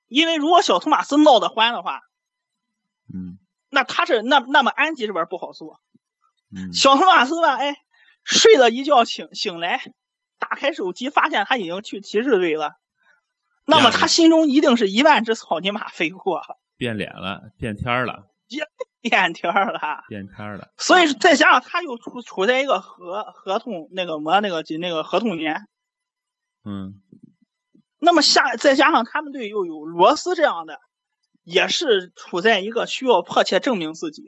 [0.09, 2.01] 因为如果小托马斯闹得欢的话，
[3.13, 5.81] 嗯那他是那那么安吉这边不好做。
[6.55, 7.77] 嗯小托马斯吧，哎，
[8.25, 9.81] 睡了一觉醒醒来，
[10.39, 12.73] 打开手机发现他已经去骑士队了，
[13.67, 16.43] 那么他心中一定是一万只草泥马飞过，
[16.77, 18.27] 变脸了，变天儿了，
[19.09, 20.05] 变天儿了。
[20.09, 20.69] 变天儿了。
[20.77, 25.67] 所以再加上他又处处在一个合合同那个么那个那个合同年，
[26.65, 26.95] 嗯
[27.99, 30.79] 那么下再加上他们队又有罗斯这样的，
[31.43, 34.25] 也是处在一个需要迫切证明自己。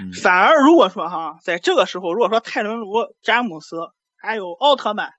[0.00, 3.76] 嗯反而如果说哈，在这个时候，如果说泰伦卢、詹姆斯
[4.16, 5.10] 还有奥特曼，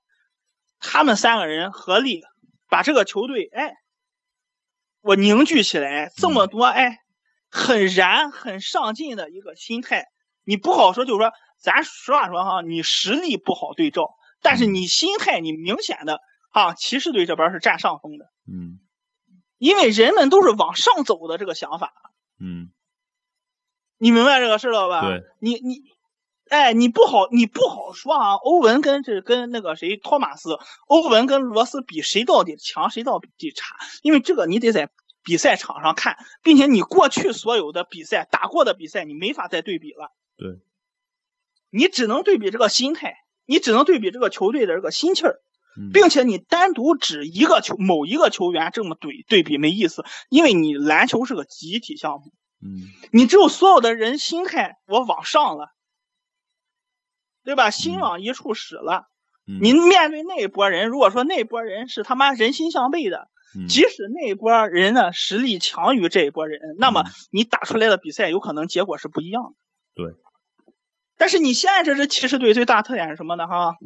[0.78, 2.22] 他们三个人合力
[2.68, 3.74] 把这个球队，哎，
[5.00, 6.98] 我凝聚起来，这么多哎，
[7.50, 10.06] 很燃、很上进的一个心态，
[10.44, 16.20] 你不好说，就是说，咱实话说哈，你实力不好对照，但是你心态你明显的
[16.50, 18.78] 啊，骑士队这边是占上风的，嗯
[19.58, 21.92] 因为人们都是往上走的这个想法，
[22.38, 22.70] 嗯，
[23.98, 25.02] 你明白这个事了吧？
[25.02, 25.82] 对，你你，
[26.48, 28.34] 哎，你不好你不好说啊。
[28.36, 33.76] 欧文跟这跟那个谁托马斯，欧文跟罗斯比谁到底强，谁到底差？
[34.00, 34.88] 因为这个你得在
[35.22, 40.12] 比赛场上看，并且你过去所有的比赛打过的比赛，你没法再对比了。
[40.36, 40.60] 对，
[41.70, 43.16] 你只能对比这个心态，
[43.46, 45.40] 你只能对比这个球队的这个心气儿。
[45.76, 55.68] 嗯并且你单独指一个球某一个球员这么对对比没意思，因为你篮球是个集体项目，嗯你只有所有的人心态我往上了，
[57.44, 57.70] 对吧？
[57.70, 59.06] 心往一处使了，
[59.46, 63.28] 嗯，你面对那一波人，如果说那一波人是他妈人心向背的，嗯
[63.68, 69.54] 即使那一波人呢实力强于这一波人，那么嗯你打出来的比赛有可能结果是不一样的。
[69.94, 70.14] 对。
[71.16, 73.46] 但是你现在这支骑士队最大特点是什么呢？
[73.46, 73.76] 哈，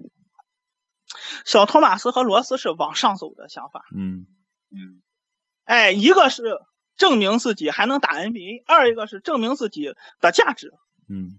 [1.44, 3.84] 小托马斯和罗斯是往上走的想法。
[3.96, 4.26] 嗯
[4.70, 5.02] 嗯，
[5.64, 6.42] 哎，一个是
[6.96, 10.72] 证明自己还能打 NBA，二一个是证明自己的价值。
[11.08, 11.38] 嗯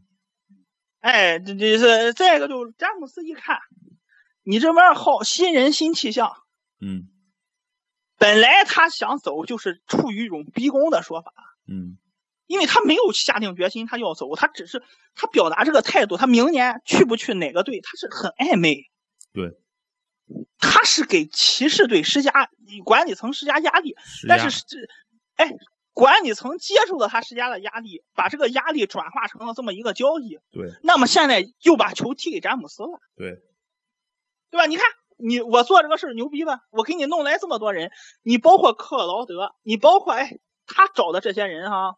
[1.00, 3.60] 哎，这这是再一个就是詹姆斯一看，
[4.44, 6.34] 你这边好新人新气象，
[6.82, 7.08] 嗯
[8.18, 11.34] 本来他想走就是处于一种逼宫的说法，
[11.68, 11.98] 嗯
[12.48, 14.84] 因为他没有下定决心他要走，他只是
[15.16, 18.84] 他表达这个态度，他明年去不去哪个队，他是很暧昧。
[19.34, 19.58] 对，
[20.60, 22.52] 他是给骑士队施加
[22.84, 23.96] 管理层施加压力，
[24.28, 24.78] 但是这，
[25.38, 25.52] 哎，
[25.92, 30.38] 管理层接受了他施加的压力，把这个压力转化成了这么一个交易。
[30.52, 33.42] 对那么现在又把球踢给詹姆斯了，对，
[34.52, 34.68] 对吧？
[34.68, 34.86] 你看
[35.18, 36.62] 你我做这个事儿牛逼吧？
[36.72, 37.92] 我给你弄来这么多人，
[38.24, 41.96] 你包括克劳德，你包括哎他找的这些人哈，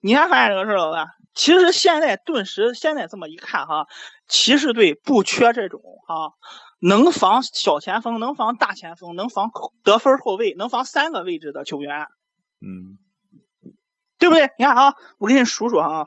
[0.00, 1.06] 你还发现这个事儿了吧？
[1.34, 3.86] 其实现在顿时现在这么一看哈，
[4.26, 6.34] 骑士队不缺这种哈
[6.80, 9.50] 能防小前锋、能防大前锋、能防
[9.84, 12.08] 得分后卫、能防三个位置的球员，
[12.60, 12.98] 嗯
[14.18, 14.50] 对不对？
[14.58, 16.06] 你看啊，我给你数数啊，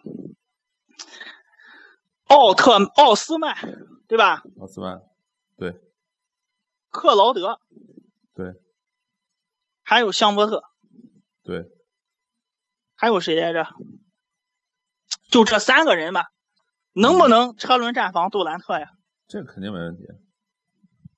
[2.28, 3.56] 奥特奥斯曼，
[4.08, 4.44] 对吧？
[4.60, 5.02] 奥斯曼，
[5.58, 5.80] 对
[6.94, 7.60] 克劳德，
[8.36, 8.54] 对
[9.82, 10.64] 还有香波特，
[11.44, 11.66] 对，
[12.96, 13.68] 还有谁来着？
[15.32, 16.28] 就这三个人吧，
[16.94, 18.92] 能不能车轮战防杜兰特呀？
[19.28, 20.04] 这肯定没问题，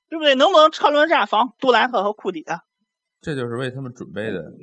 [0.07, 0.33] 对不对？
[0.35, 2.61] 能不能车轮战防杜兰特和库里啊？
[3.19, 4.53] 这就是为他们准备的。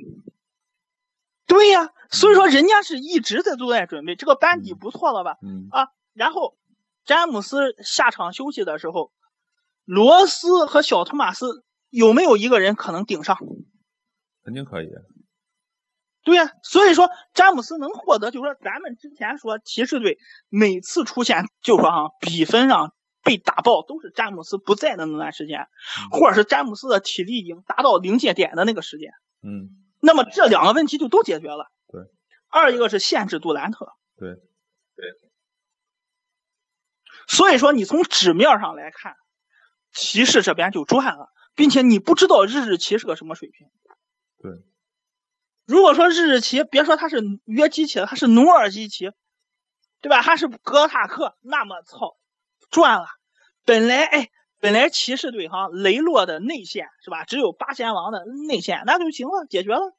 [1.45, 5.37] 对呀，所以说人家是一直在都在准备，这个班底不错了吧？
[5.43, 6.57] 嗯啊然后
[7.05, 9.11] 詹姆斯下场休息的时候，
[9.85, 13.37] 罗斯和小托马斯有没有一个人可能顶上？
[14.43, 14.89] 肯定可以。
[16.25, 20.17] 对呀、所以说詹姆斯能获得，就是说咱们之前说骑士队
[20.47, 25.67] 每次出现，就说哈比分上被打爆，都是詹姆斯不在的那段时间，
[26.11, 29.11] 或者是詹姆斯的体力已经达到临界点的那个时间。
[29.41, 29.69] 嗯
[29.99, 31.69] 那么这两个问题就都解决了。
[31.87, 32.01] 对，
[32.49, 33.87] 二一个是限制杜兰特。
[34.17, 34.29] 对
[34.95, 35.05] 对
[37.27, 39.15] 所以说你从纸面上来看，
[39.93, 43.67] 骑士这边就赚了，并且你不知道日日奇是个什么水平。
[44.39, 44.51] 对，
[45.65, 49.11] 如果说日日奇，别说他是约基奇了，他是努尔基奇，
[50.01, 50.21] 对吧？
[50.21, 52.17] 他是格塔克，那么操，
[52.69, 53.05] 赚了。
[53.63, 54.29] 本来哎，
[54.59, 59.95] 本来骑士队哈雷洛的内线是吧，只有八贤王的内线，那就行了，解决了。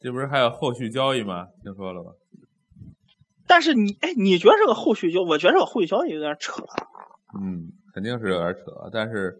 [0.00, 1.46] 这不是还有后续交易吗？
[1.62, 2.10] 听说了吧？
[3.46, 5.22] 但是你哎，你觉得这个后续交？
[5.22, 6.62] 我觉得这个后续交易有点扯。
[7.40, 9.36] 嗯，肯定是有点扯，但是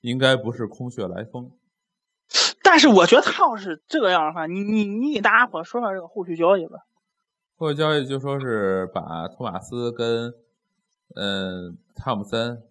[0.00, 1.50] 应该不是空穴来风。
[2.62, 6.78] 但是我觉得他要是这个样的话，你你你给大家伙说说这个后续交易吧。
[7.56, 10.32] 后续交易就说是把托马斯跟
[11.14, 12.62] 嗯汤姆森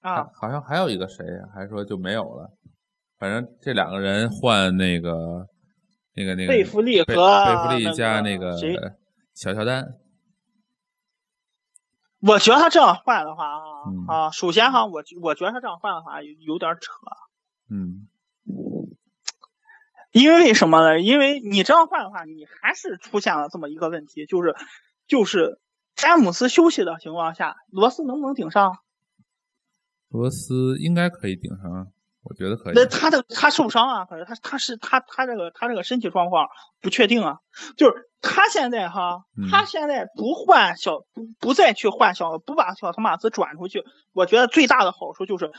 [0.00, 1.48] 啊，好像还有一个谁呀？
[1.54, 2.50] 还说就没有了。
[3.18, 5.46] 反正这两个人换那个
[6.14, 8.56] 那个那个贝弗利和贝弗利加那个
[9.34, 9.86] 小乔丹。
[12.20, 16.90] 我觉得他这样换的话啊、嗯啊，首先哈，我我觉得他这样换的话有有点扯，
[17.70, 18.08] 嗯
[20.12, 20.98] 因为为什么呢？
[21.00, 24.56] 因为你这样换的话，你还是出现了这么一个问题，就是
[25.06, 25.60] 就是
[25.94, 28.78] 詹姆斯休息的情况下，罗斯能不能顶上？
[30.08, 31.86] 罗斯应该可以顶上，啊
[32.28, 32.74] 我觉得可以。
[32.74, 36.48] 那他的他受伤啊，可是他他是他他这个他这个身体状况
[36.80, 37.38] 不确定啊，
[37.76, 45.52] 就是他现在哈，嗯他现在不换小不不再去换小不把小托马斯转出去，我觉得最大的好处就是，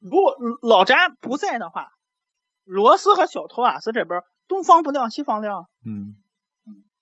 [0.00, 1.88] 如果老詹不在的话，
[2.64, 6.14] 罗斯和小托马斯这边东方不亮西方亮，嗯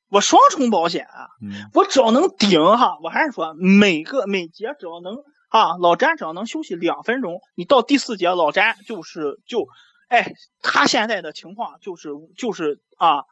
[0.08, 5.14] 我双重保险啊，嗯我只要能顶哈，我还是说每个每节只要能
[5.50, 9.66] 啊，老詹只要能休息两分钟，你到第四节老詹就是就，
[10.06, 10.32] 哎，
[10.62, 13.24] 他现在的情况就是就是啊，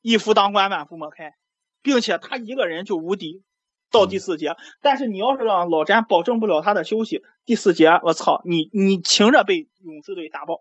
[0.00, 1.34] 一夫当关万夫莫开，
[1.80, 3.44] 并且他一个人就无敌
[3.92, 4.56] 到第四节。
[4.80, 10.60] 但是你要是让老詹保证不了他的休息，第四节我操，你你凭着被勇士队打爆。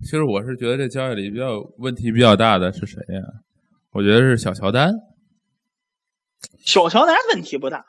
[0.00, 3.20] 其实我是觉得这交易里比较问题比较大的是谁呀？
[3.90, 4.92] 我觉得是小乔丹。
[6.58, 7.84] 小乔丹问题不大。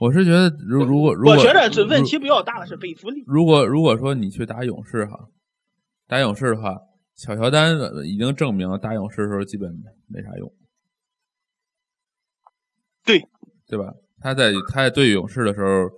[0.00, 3.22] 我是觉得，如如果如果我觉得这问题比较大的是贝弗利。
[3.26, 5.28] 如果如果说你去打勇士哈，
[6.06, 6.74] 打勇士的话，
[7.14, 7.76] 小乔丹
[8.06, 9.70] 已经证明了打勇士的时候基本
[10.06, 10.50] 没啥用。
[13.04, 13.20] 对，
[13.66, 13.92] 对吧？
[14.22, 15.90] 他在他在对勇士的时候，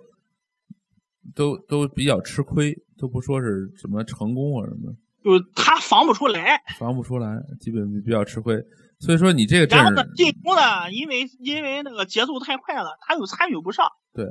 [1.33, 4.93] 都都比较吃亏，都不说是什么成功啊什么，
[5.23, 8.57] 就是他防不出来，防不出来，基本比较吃亏。
[9.03, 13.85] 所以说你这个阵然后呢，进攻呢，因为因为那个节奏太快了，他又参与不上。
[14.15, 14.25] 对，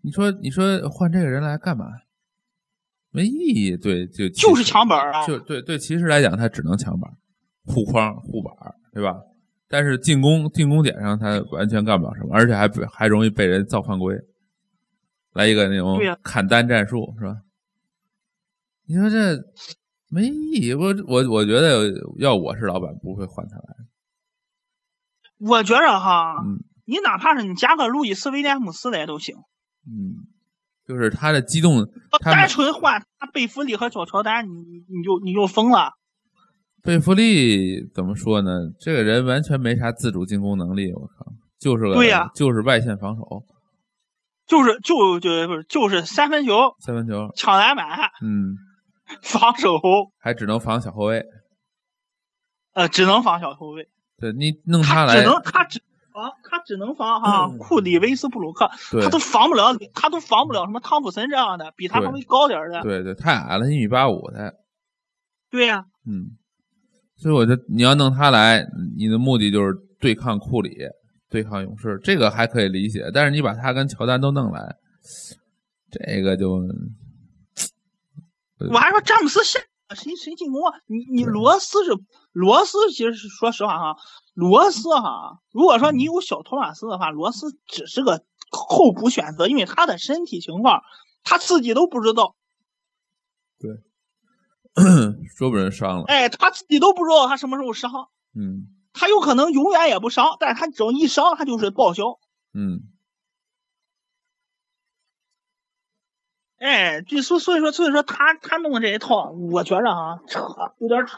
[0.00, 1.84] 你说你说换这个人来干嘛？
[3.10, 3.76] 没意义。
[3.76, 5.26] 对，就就是抢板啊。
[5.26, 7.10] 就对对，骑士来讲，他只能抢板、
[7.66, 8.54] 护框、护板，
[8.94, 9.14] 对吧？
[9.68, 14.16] 但是进攻进攻点上，他完全干不了什么，而且还还容易被人造犯规，
[15.34, 17.36] 来一个那种砍单战术，是吧？
[18.86, 19.36] 你说这
[20.08, 20.72] 没意义。
[20.72, 23.76] 我我我觉得要我是老板，不会换他来。
[25.38, 29.36] 我觉着哈，嗯，你哪怕是你加个路易斯威廉姆斯来都行，
[29.86, 30.24] 嗯，
[30.86, 31.86] 就是他的机动，
[32.24, 34.54] 单纯换他贝弗利和小乔丹，你
[34.88, 35.92] 你就你就疯了。
[36.82, 38.50] 贝弗利怎么说呢？
[38.80, 41.26] 这个人完全没啥自主进攻能力，我靠，
[41.58, 43.44] 就是个对呀，就是外线防守，
[44.46, 47.88] 就是就就不是就是三分球，三分球抢篮板，
[48.22, 48.54] 嗯，
[49.20, 49.80] 防守
[50.18, 51.24] 还只能防小后卫，
[52.72, 53.88] 呃，只能防小后卫。
[54.18, 55.80] 对你弄他来，只能他只
[56.12, 58.70] 防他只能防哈库里、威斯布鲁克，
[59.02, 62.82] 他都防不了，他都防不了什么汤普森这样的比他稍微高点的。
[62.82, 64.54] 对对，太矮了，一米八五的。
[65.50, 66.36] 对呀，嗯，
[67.16, 70.78] 所以我就你要弄他来，你的目的就是对抗库里、
[71.28, 73.10] 对抗勇士，这个还可以理解。
[73.12, 74.76] 但是你把他跟乔丹都弄来，
[75.90, 76.62] 这个就，
[78.70, 79.60] 我还说詹姆斯下。
[79.94, 80.74] 谁谁进攻啊？
[80.86, 81.92] 你你罗斯是
[82.36, 83.96] 罗斯，其实是说实话哈，
[84.34, 90.82] 罗斯哈，如果说你有小托马斯的话，罗斯只是个候补选择，因为他的身体情况
[91.24, 92.36] 他自己都不知道。
[93.58, 93.70] 对，
[95.34, 96.04] 说不准伤了。
[96.08, 97.90] 哎，他自己都不知道他什么时候伤。
[98.34, 98.66] 嗯。
[98.92, 102.18] 他有可能永远也不伤，但是他只要一伤，他就是报销。
[102.52, 102.82] 嗯。
[106.58, 110.42] 哎，就所所以说，所以说他他弄的这一套，我觉着哈扯，
[110.80, 111.16] 有点扯。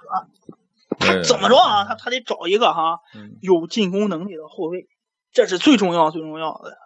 [0.98, 1.84] 他怎么着啊？
[1.84, 3.00] 他他得找一个哈
[3.40, 4.88] 有进攻能力的后卫，
[5.32, 6.76] 这是最重要最重要的。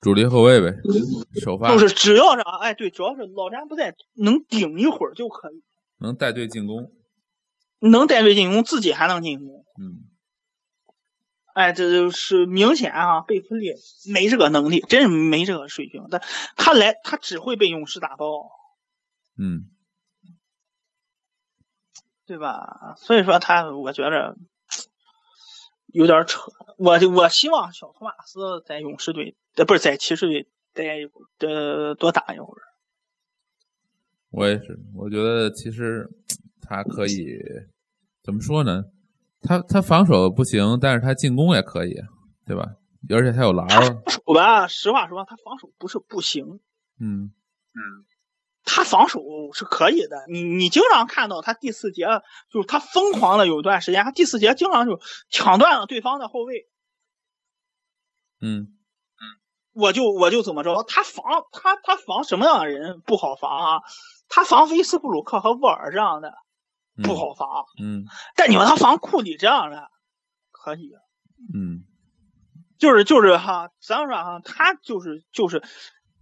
[0.00, 0.76] 主力后卫呗，
[1.42, 1.70] 首发。
[1.70, 5.62] 就是只要是啊哎，对，主要是老詹不在，能顶一会儿就可以。
[5.98, 6.90] 能带队进攻。
[7.80, 9.64] 能带队进攻，自己还能进攻。
[9.80, 10.08] 嗯。
[11.52, 13.74] 哎，这就是明显啊，贝弗利
[14.10, 16.06] 没这个能力，真是没这个水平。
[16.10, 16.22] 但
[16.56, 18.24] 他来，他只会被勇士打爆，
[19.36, 19.68] 嗯，
[22.30, 22.94] 对吧？
[22.96, 24.36] 所以说他，我觉着
[25.88, 26.40] 有点扯。
[26.78, 32.62] 我我希望小托马斯在勇士队，呃，不是在骑士队待一会儿，呃，多打一会儿。
[34.30, 36.08] 我也是，我觉得其实
[36.62, 37.36] 他可以
[38.22, 38.84] 怎么说呢？
[39.42, 41.96] 他他防守不行，但是他进攻也可以，
[42.46, 42.76] 对吧？
[43.08, 43.80] 而且他有篮儿。
[43.82, 46.60] 防守吧，实话说，他防守不是不行。
[47.00, 47.32] 嗯
[47.74, 47.82] 嗯，
[48.64, 49.20] 他防守
[49.52, 50.24] 是可以的。
[50.28, 52.06] 你你经常看到他第四节，
[52.50, 55.00] 就是他疯狂的有一段时间，他第四节经常就
[55.30, 56.68] 抢断了对方的后卫。
[58.40, 59.22] 嗯嗯，
[59.72, 63.82] 我就我就怎么着，他防他他防什么样的人不好防啊？
[64.28, 66.34] 他防威斯布鲁克和沃尔这样的。
[67.02, 68.04] 不好防，嗯，
[68.36, 69.88] 但你说他防库里这样的
[70.50, 70.90] 可以，
[71.54, 71.86] 嗯，
[72.78, 75.62] 就是就是哈，咱说哈，他就是就是，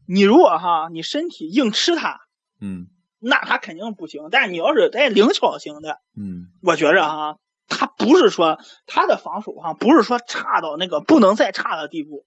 [0.07, 2.20] 你如果哈你身体硬吃他，
[2.61, 2.88] 嗯，
[3.18, 4.28] 那他肯定不行。
[4.30, 12.26] 但是你要是带灵巧型的，嗯，我觉着哈，他不是说他的防守哈不是说差到那个不能再差的地步，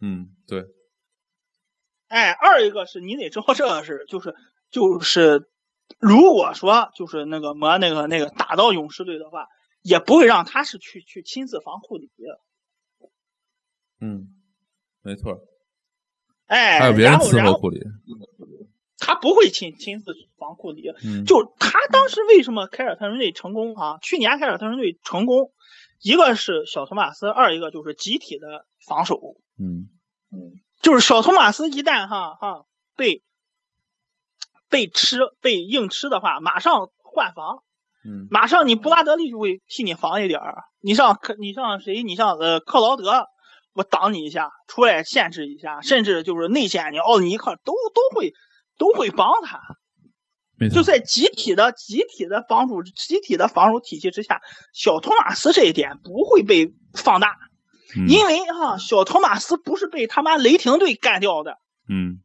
[0.00, 0.66] 嗯，对，
[2.08, 4.34] 哎，二一个是你得知道这个事就是
[4.70, 5.48] 就是。
[5.98, 9.46] 如果说就是那个么那个那个打到勇士队的话，
[9.82, 12.10] 也不会让他是去去亲自防库里。
[14.00, 14.28] 嗯，
[15.02, 15.38] 没错。
[16.46, 17.78] 哎，还有别人伺候库里。
[19.04, 20.88] 他不会亲亲自防库里。
[21.04, 21.24] 嗯。
[21.24, 23.98] 就他当时为什么凯尔特人队成功啊？
[24.00, 25.50] 去年凯尔特人队成功，
[26.00, 29.20] 一个是小托马斯，二一个就是集体的防守。
[29.58, 29.90] 嗯
[30.30, 30.62] 嗯。
[30.80, 32.64] 就是小托马斯一旦哈哈
[32.96, 33.22] 被
[34.68, 37.62] 被吃被硬吃的话，马上换防，
[38.04, 40.64] 嗯马上你布拉德利就会替你防一点儿。
[40.80, 42.02] 你像克，你像谁？
[42.02, 43.26] 你像呃克劳德，
[43.74, 48.32] 我挡你一下，出来限制一下，甚至就是内线，你奥尼克都都会
[48.82, 49.60] 都会帮他。
[50.74, 54.40] 就，在集体的集体的帮助、集体的防守体系之下，
[54.72, 57.36] 小托马斯这一点不会被放大，
[57.96, 61.58] 嗯因为哈、小托马斯不是被他妈雷霆队干掉的。
[61.88, 62.20] 嗯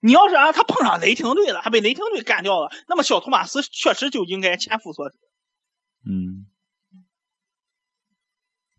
[0.00, 5.16] 你要是啊他碰上雷霆队了，还被雷霆队干掉了，那么小托马斯确实就应该千夫所指，
[6.06, 6.46] 嗯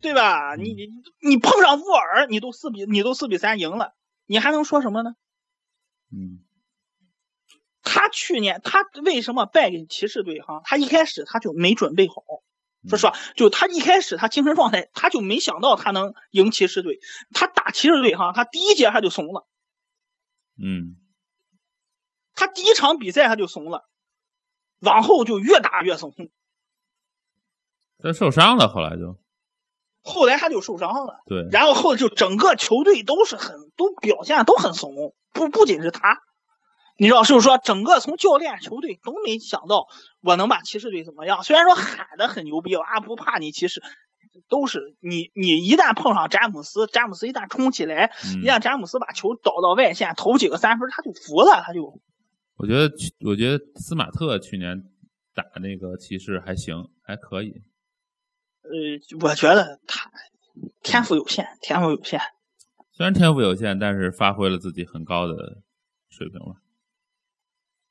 [0.01, 0.55] 对吧？
[0.55, 0.87] 你你
[1.27, 3.93] 你碰上沃尔，你都四比你都四比三赢了，
[4.27, 5.15] 你还能说什么呢？
[6.11, 6.44] 嗯
[7.95, 10.41] 他去年他为什么败给骑士队？
[10.41, 12.15] 哈，他一开始他就没准备好。
[12.89, 16.99] 说实话，就他一开始他精神状态，他就没想到他能赢骑士队。
[17.33, 19.47] 他打骑士队哈，他第一节他就怂了，
[20.61, 20.97] 嗯。
[22.33, 23.87] 他第一场比赛他就怂了，
[24.81, 26.13] 往后就越打越怂。
[27.99, 29.17] 他受伤了，后来就。
[30.01, 36.19] 后来他就受伤了，对，然后后就整个球队都是很都表现都很怂，不不仅是他，
[36.97, 39.87] 你知道，就是说整个从教练球队都没想到
[40.21, 41.43] 我能把骑士队怎么样。
[41.43, 43.81] 虽然说喊的很牛逼啊，不怕你骑士，
[44.47, 51.99] 都是你你一旦碰上詹姆斯，詹姆斯一旦冲起来，嗯一旦詹姆斯把球倒到外线投几个三分，他就服了，他就
[52.57, 52.89] 我觉得，
[53.25, 54.83] 我觉得斯马特去年
[55.33, 57.61] 打那个骑士还行，还可以。
[58.63, 60.09] 呃，我觉得他
[60.81, 62.21] 天赋有限，天赋有限。
[62.93, 65.57] 虽然天赋有限，但是发挥了自己很高的
[66.09, 66.55] 水平了。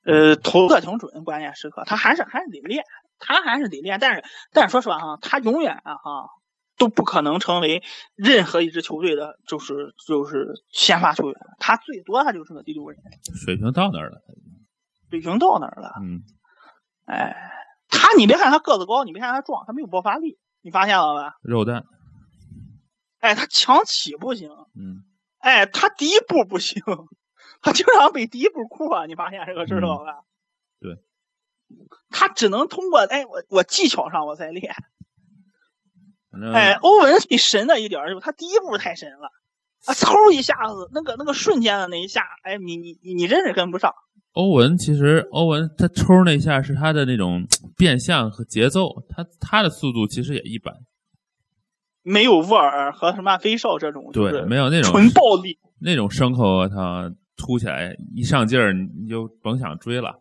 [0.04, 2.84] 呃，投的挺准，关键时刻他还是还是得练，
[3.18, 3.98] 他还是得练。
[4.00, 6.28] 但是但是说实话哈，他永远啊哈
[6.76, 7.82] 都不可能成为
[8.14, 11.36] 任何一支球队的，就是就是先发球员。
[11.58, 12.98] 他最多他就是个第六人，
[13.34, 14.22] 水平到那儿了。
[15.10, 15.92] 水平到那儿了。
[16.02, 16.22] 嗯，
[17.06, 17.34] 哎，
[17.88, 21.36] 他你别看他个子高，你别看他壮，他没有爆发力，你发现了吧？
[21.42, 21.84] 肉蛋。
[23.20, 25.04] 哎，他强起不行，嗯
[25.38, 26.82] 哎，他第一步不行，
[27.64, 30.20] 他经常被第一步库啊，你发现这个知道吧？
[30.80, 30.98] 对，
[32.10, 34.74] 他只能通过哎，我我技巧上我再练。
[36.52, 39.30] 哎，欧文最神的一点就是他第一步太神了，
[39.86, 43.94] 啊，嗖一下子，那个那个瞬间的那一下，哎，你你你你真是跟不上。
[44.32, 47.46] 欧文其实欧文他抽那一下是他的那种
[47.78, 50.74] 变相和节奏，他他的速度其实也一般。
[52.02, 55.58] 没有沃尔和什么飞少这种，对，没有那种纯暴力。
[55.80, 60.20] 那种牲口，他突起来一上劲儿，你就甭想追了。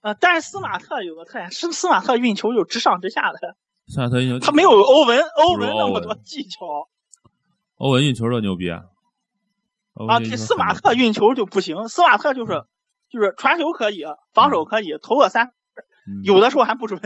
[0.00, 3.56] 啊，但是斯马特有个特点，斯斯马特运球就直上直下的，
[3.86, 6.88] 斯马特运球，他没有欧文欧文文那么多技巧
[7.76, 8.84] 欧文运球多牛逼啊！
[10.08, 10.18] 啊。
[10.18, 12.64] 对，斯马特运球就不行，斯马特就是
[13.10, 15.48] 就是传球可以，防守可以，投个三，
[16.06, 17.00] 嗯有的时候还不准。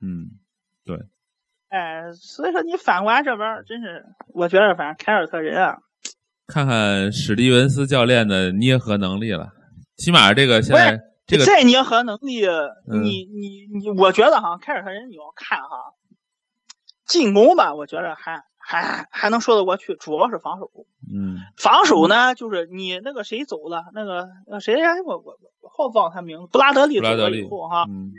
[0.00, 0.38] 嗯，
[0.84, 0.98] 对
[1.70, 5.78] 哎，所以说你反观这边，真是我觉得反正凯尔特人啊，
[6.48, 9.50] 看看史蒂文斯教练的捏合能力了。
[9.96, 15.92] 起码这个现在这个再捏合能力，嗯你你你，我觉得哈，凯尔特人你要看哈，
[17.06, 20.70] 进攻吧，我觉得还还还能说得过去，主要是防守。
[21.12, 28.10] 嗯防守呢，就是你那个谁走了，那个那谁来，我我我好忘他名字，布拉德利走了布拉德利以后哈，嗯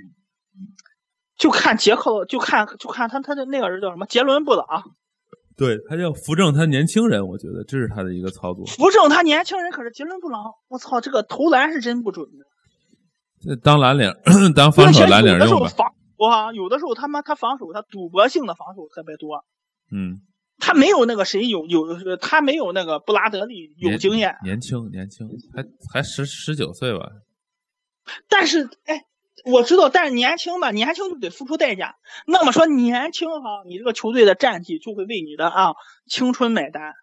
[1.37, 4.65] 就看杰克，就看就看他他的那个人叫什么杰伦布朗，
[5.59, 8.65] 对他要扶正他年轻人，我觉得这是他的一个操作。
[8.65, 12.45] 扶正他年轻人，可是杰伦布朗，我操，这个投篮是真不准的。
[13.41, 14.11] 这当蓝领，
[14.55, 15.67] 当防守蓝领有的时用吧。
[15.67, 19.43] 候防哇，有的时候他妈他防守他赌博性的防守特别多，
[19.91, 20.21] 嗯，
[20.57, 21.85] 他没有那个谁有有
[22.17, 27.09] 他没有那个布拉德利有经验，年轻年轻，还还十十九岁吧。
[28.27, 29.03] 但是哎，
[29.45, 31.95] 我知道，但是年轻吧，年轻就得付出代价。
[32.25, 35.73] 那么说年轻哈，你这个球队的战绩就会为你的啊
[36.07, 36.93] 青春买单，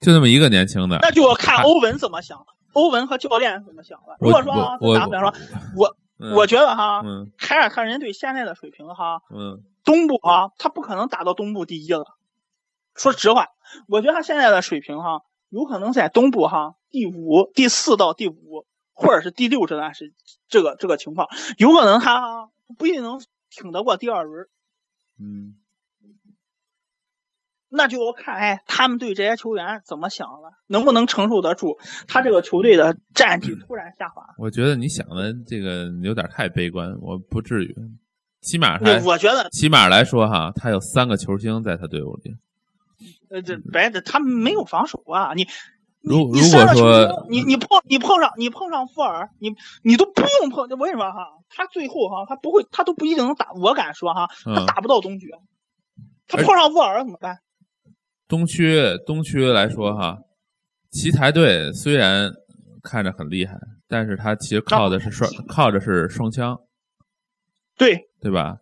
[0.00, 4.16] 就那么一个年轻的，那就要看欧文怎么想，欧文和教练怎么想了。
[4.20, 5.34] 如果说啊，打比方说，
[5.76, 12.04] 我嗯我觉得哈，嗯凯尔特人队现在的水平哈，嗯东部啊，他不可能打到东部第一了。
[12.94, 13.46] 说实话，
[13.88, 18.66] 我觉得他现在的水平哈，有可能在东部哈第五、第四到第五，
[18.98, 20.12] 或者是第六这段是
[20.48, 24.48] 这个这个情况，有可能他不一定能挺得过第二轮。
[25.20, 25.54] 嗯，
[27.68, 31.78] 那就要看哎，他们对这些球员怎么想了，能不能承受得住
[32.08, 34.34] 他这个球队的战绩突然下滑。
[34.36, 37.74] 我觉得你想的这个有点太悲观，我不至于。
[38.40, 42.36] 起码他我觉得，起码来说哈，他有三个球星在他队伍里。
[43.30, 45.34] 呃，这白的他没有防守啊！
[45.34, 45.46] 你
[46.00, 51.26] 如如果说你你碰你碰上你碰上富尔，你你都不用碰，为什么哈？
[51.48, 53.48] 他最后哈他不会，他都不一定能打。
[53.54, 55.28] 我敢说哈，他嗯打不到东区，
[56.26, 57.38] 他碰上沃尔怎么办？
[58.28, 60.18] 东区东区来说哈，
[60.90, 62.30] 奇才队虽然
[62.82, 63.54] 看着很厉害，
[63.88, 66.60] 但是他其实靠的是双靠的是双枪，
[67.76, 68.58] 对，对吧？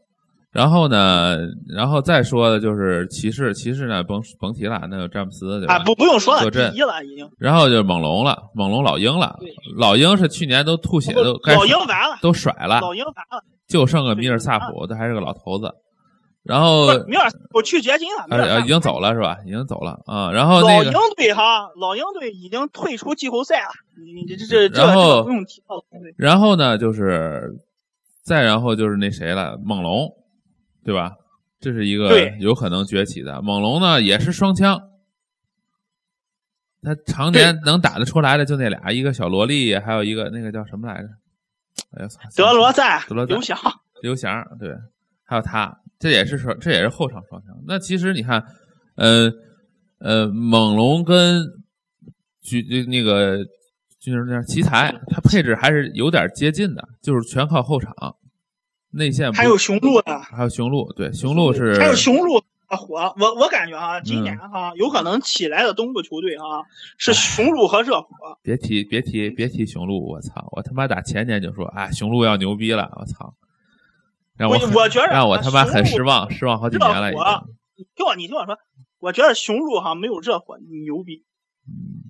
[0.57, 1.37] 然后呢，
[1.69, 5.75] 然后再说的就是骑士，骑士呢甭甭提了，那有詹姆斯对吧？
[5.75, 7.29] 啊，不不用说了，坐镇第一了已经。
[7.39, 9.37] 然后就是猛龙了，猛龙老鹰了，
[9.77, 13.45] 老鹰是去年都吐血都该老鹰完了，都甩了，老鹰完了。
[13.69, 15.71] 就剩个米尔萨普，他还是个老头子。
[16.45, 19.37] 然后米尔，我去掘金了，米呃尔萨普呃已经走了是吧？
[19.45, 20.31] 已经走了啊。
[20.31, 23.73] 然后老那个鹰队哈，老鹰队已经退出季后赛了。
[24.03, 25.85] 你你这这这然后这不用提了。
[26.17, 27.53] 然后呢，就是
[28.25, 30.09] 再然后就是那谁了，猛龙，
[30.87, 31.13] 对吧？
[31.59, 33.43] 这是一个有可能崛起的。
[33.43, 34.81] 猛龙呢也是双枪，
[36.83, 41.09] 他常年能打得出来的就那俩，一个小萝莉，还有一个那个叫什么来着？
[41.99, 43.59] 哎呀，德罗赞德罗赞刘翔，
[44.03, 44.71] 刘翔，对，
[45.25, 47.57] 还有他，这也是双，这也是后场双枪。
[47.67, 48.45] 那其实你看，
[48.97, 49.31] 呃
[49.99, 51.43] 呃，猛龙跟
[52.43, 53.39] 军那个
[53.99, 57.93] 就是那奇才，他配置还是有点接近的，就是全靠后场，
[58.97, 63.15] 内线还有雄鹿的，还有雄鹿，对，雄鹿是还有雄鹿啊火。
[63.19, 66.65] 我我感觉哈，嗯今年哈有可能起来的东部球队啊
[66.97, 68.09] 是雄鹿和热火。
[68.43, 70.49] 别提别提别提雄鹿，我操！
[70.53, 73.35] 我他妈打前年就说啊，雄鹿要牛逼了，我操！
[74.37, 76.31] 让我我我觉得让我他妈很失望。
[76.31, 77.23] 失望好几年了已经。
[77.23, 78.59] 火，你听我你听我说，
[78.99, 81.25] 我觉得雄鹿哈没有热火牛逼。
[81.69, 82.03] 嗯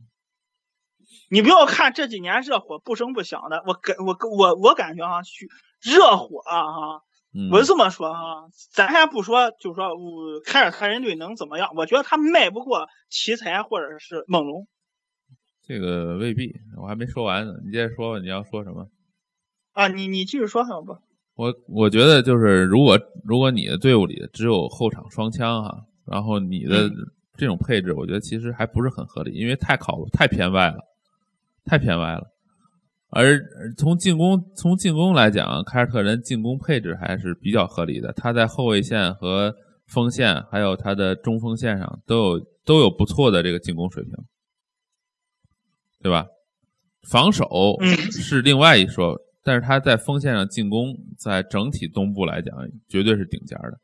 [1.29, 5.49] 你不要看这几年热火不声不响的，我感我我我感觉哈，许
[5.87, 11.71] 热火啊哈，嗯，我这么说哈，咱先不说，就说我凯尔特人队能怎么样？
[11.77, 14.67] 我觉得他迈不过奇才或者是猛龙。
[15.63, 18.21] 这个未必，我还没说完呢，你接着说吧。
[18.21, 18.89] 你要说什么？
[19.73, 20.99] 啊，你你继续说好吧。
[21.35, 26.91] 我我觉得就是，如果如果你的队伍里只有后场双枪哈，然后你的
[27.37, 30.79] 这种配置，我觉得其实还不是很合理，因为太靠太偏外了，
[31.65, 32.33] 太偏外了。
[33.17, 39.55] 而而从进攻从进攻来讲，凯尔特人进攻配置还是比较合理的，他在后卫线和
[39.87, 44.13] 锋线，还有他的中锋线上都有都有不错的这个进攻水平，
[46.03, 46.27] 对吧？
[47.09, 47.47] 防守
[47.81, 52.55] 嗯是另外一说，但是他在锋线上进攻，在整体东部来讲，
[52.89, 53.79] 绝对是顶尖的。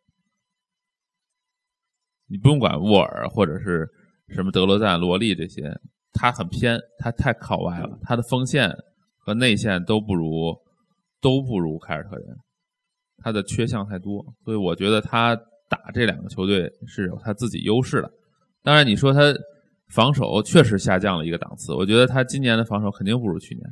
[2.27, 3.89] 你不用管沃尔或者是
[4.29, 5.73] 什么德罗赞、罗利这些，
[6.13, 8.69] 他很偏，他太靠外了，他的锋线
[9.25, 10.55] 和内线都不如
[11.21, 12.37] 都不如凯尔特人，
[13.23, 15.35] 他的缺项太多，所以我觉得他
[15.69, 18.11] 打这两个球队是有他自己优势的。
[18.63, 19.33] 当然，你说他
[19.89, 23.65] 防守确实下降了一个档次，我觉得他今年的防守肯定不如去年，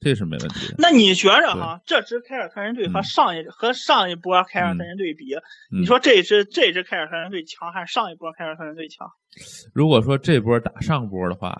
[0.00, 0.76] 这是没问题的。
[0.78, 5.34] 那你觉着哈，这支凯尔特人队和嗯上一、和上一波凯尔特人队比，
[5.72, 9.08] 嗯你说这支这支凯尔特人队强还是上一波凯尔特人队强？
[9.74, 11.54] 如果说这波打上波的话，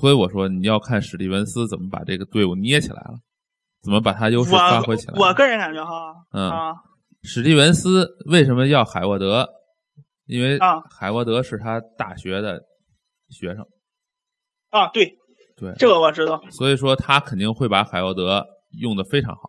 [0.00, 3.18] 所以我说你要看史蒂文斯怎么把这个队伍捏起来了，
[3.82, 5.14] 怎么把他优势发挥起来。
[5.18, 6.72] 我我个人感觉哈，嗯啊，
[7.22, 9.48] 史蒂文斯为什么要海沃德？
[10.26, 12.60] 因为啊海沃德是他大学的
[13.28, 13.64] 学生，
[14.70, 15.12] 啊，对，
[15.56, 16.42] 对，这个我知道。
[16.50, 18.44] 所以说他肯定会把海沃德
[18.80, 19.42] 用的非常好。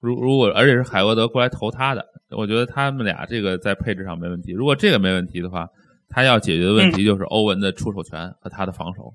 [0.00, 2.04] 如如果而且是海沃德过来投他的，
[2.36, 4.52] 我觉得他们俩这个在配置上没问题。
[4.52, 5.66] 如果这个没问题的话，
[6.08, 9.14] 他要解决的问题就是欧文的出手权和他的防守。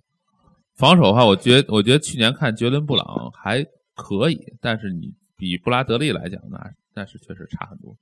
[0.76, 3.66] 防守的话，我觉得我觉得去年看杰伦布朗还
[3.96, 7.96] 可以，但是你比布拉德利来讲，那那是确实差很多。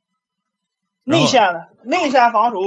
[1.04, 2.60] 内线的内线防守，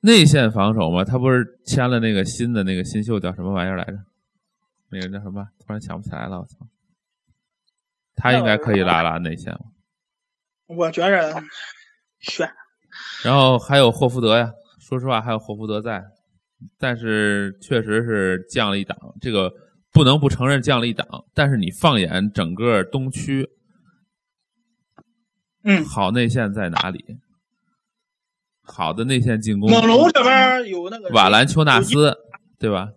[0.00, 3.98] 内线防守嘛，他不是签了那个新的那个新秀叫什么玩意儿来着？
[4.90, 5.46] 那个叫什么？
[5.58, 6.66] 突然想不起来了，我操！
[8.16, 9.56] 他应该可以拉拉内线。
[10.66, 11.42] 我觉着
[12.18, 12.50] 选
[13.22, 14.52] 然后还有霍福德呀，
[14.88, 16.02] 说实话还有霍福德在，
[16.78, 19.52] 但是确实是降了一档，这个
[19.92, 21.06] 不能不承认降了一档。
[21.34, 23.46] 但是你放眼整个东区，
[25.62, 27.04] 嗯好内线在哪里？
[28.62, 32.16] 好的内线进攻，猛龙这边有那个瓦兰丘纳斯，
[32.58, 32.88] 对吧？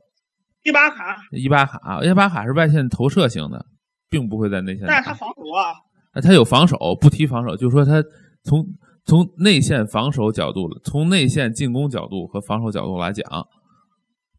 [0.64, 3.66] 伊巴卡，伊巴卡，伊巴卡是外线投射型的，
[4.10, 4.88] 并不会在内线。
[4.88, 5.74] 但是他防守啊，
[6.14, 8.02] 啊他有防守，不提防守，就是说他
[8.44, 8.66] 从
[9.06, 13.48] 从内线防守角度，从内线进攻角度和防守角度来讲，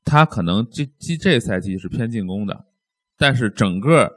[0.04, 2.64] 他可能这这这赛季是偏进攻的，
[3.18, 4.10] 但是整个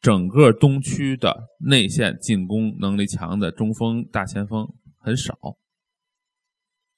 [0.00, 4.66] 整个东区的内线进攻能力强的中锋、大前锋
[4.98, 5.34] 很少，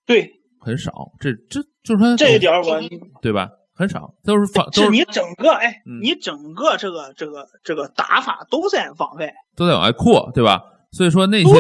[0.07, 0.31] 对，
[0.61, 1.13] 很少。
[1.19, 2.81] 这这就是说这一点我
[3.21, 3.51] 对吧？
[3.77, 10.63] 很少，都是防，都是你整个哎，嗯你整个这个这个这个打法都在往外，都在往外扩，对吧？
[10.95, 11.51] 所以说那些。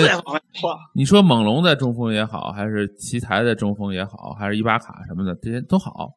[0.94, 6.10] 你说猛龙的中锋也好，还是奇才的中锋也好，还是伊巴卡什么的，这些都好，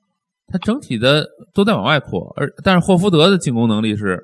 [0.45, 2.31] 他整体的都在往外扩。
[2.37, 4.23] 而但是霍福德的进攻能力是，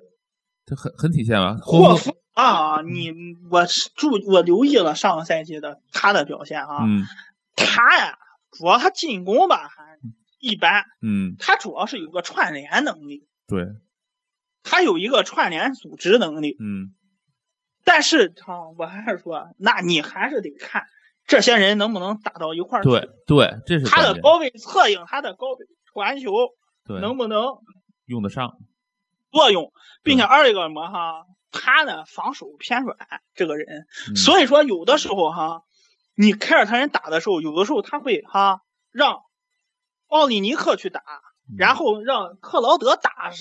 [0.67, 1.57] 这很很体现吧？
[1.59, 3.11] 霍福啊，你
[3.49, 7.03] 我是注我留意了上个赛季的他的表现啊，嗯
[7.55, 8.15] 他呀，
[8.51, 9.97] 主要他进攻吧还
[10.39, 13.65] 一般，嗯，他主要是有个串联能力，对，
[14.61, 16.55] 他有一个串联组织能力。
[16.59, 16.93] 嗯
[17.83, 20.85] 但是啊，我还是说，那你还是得看
[21.25, 22.89] 这些人能不能打到一块儿去。
[22.89, 26.31] 对对，这是他的高位策应，他的高位传球
[26.85, 26.99] 对。
[26.99, 27.59] 能不能
[28.05, 28.57] 用得上，
[29.31, 29.71] 作用，
[30.03, 32.97] 并且二一个什么哈，他呢防守偏软，
[33.35, 34.15] 这个人，嗯。
[34.15, 35.63] 所以说有的时候哈，
[36.15, 38.61] 你凯尔特人打的时候，有的时候他会哈
[38.91, 39.21] 让
[40.07, 43.31] 奥利尼克去打，嗯然后让克劳德打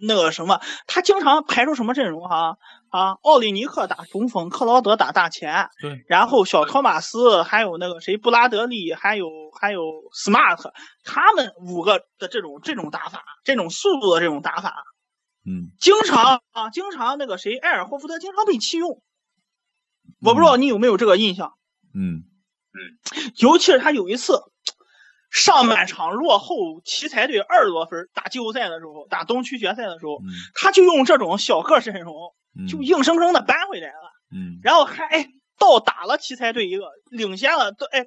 [0.00, 2.58] 那个什么，他经常排出什么阵容哈
[2.88, 9.80] 啊，奥利尼克打中锋，克劳德打大前，对，然后小托马斯还有那个谁布拉德利，还有还有
[10.12, 10.72] smart，
[11.04, 14.84] 他们五个的这种这种打法，这种速度的这种打法，
[15.46, 15.70] 嗯。
[15.78, 19.02] 经常啊，经常那个谁埃尔霍福德经常被弃用，
[20.20, 21.54] 我不知道你有没有这个印象，
[21.94, 22.24] 嗯
[22.72, 23.32] 嗯。
[23.36, 24.42] 尤其是他有一次
[25.30, 32.14] 上半场落后奇才队二十多分打季后赛的时候，打东区决赛的时候，嗯他就用这种小个阵容，
[32.58, 34.10] 嗯，就硬生生的扳回来了。
[34.32, 35.28] 嗯然后还哎
[35.58, 38.06] 倒打了奇才队一个，领先了，都哎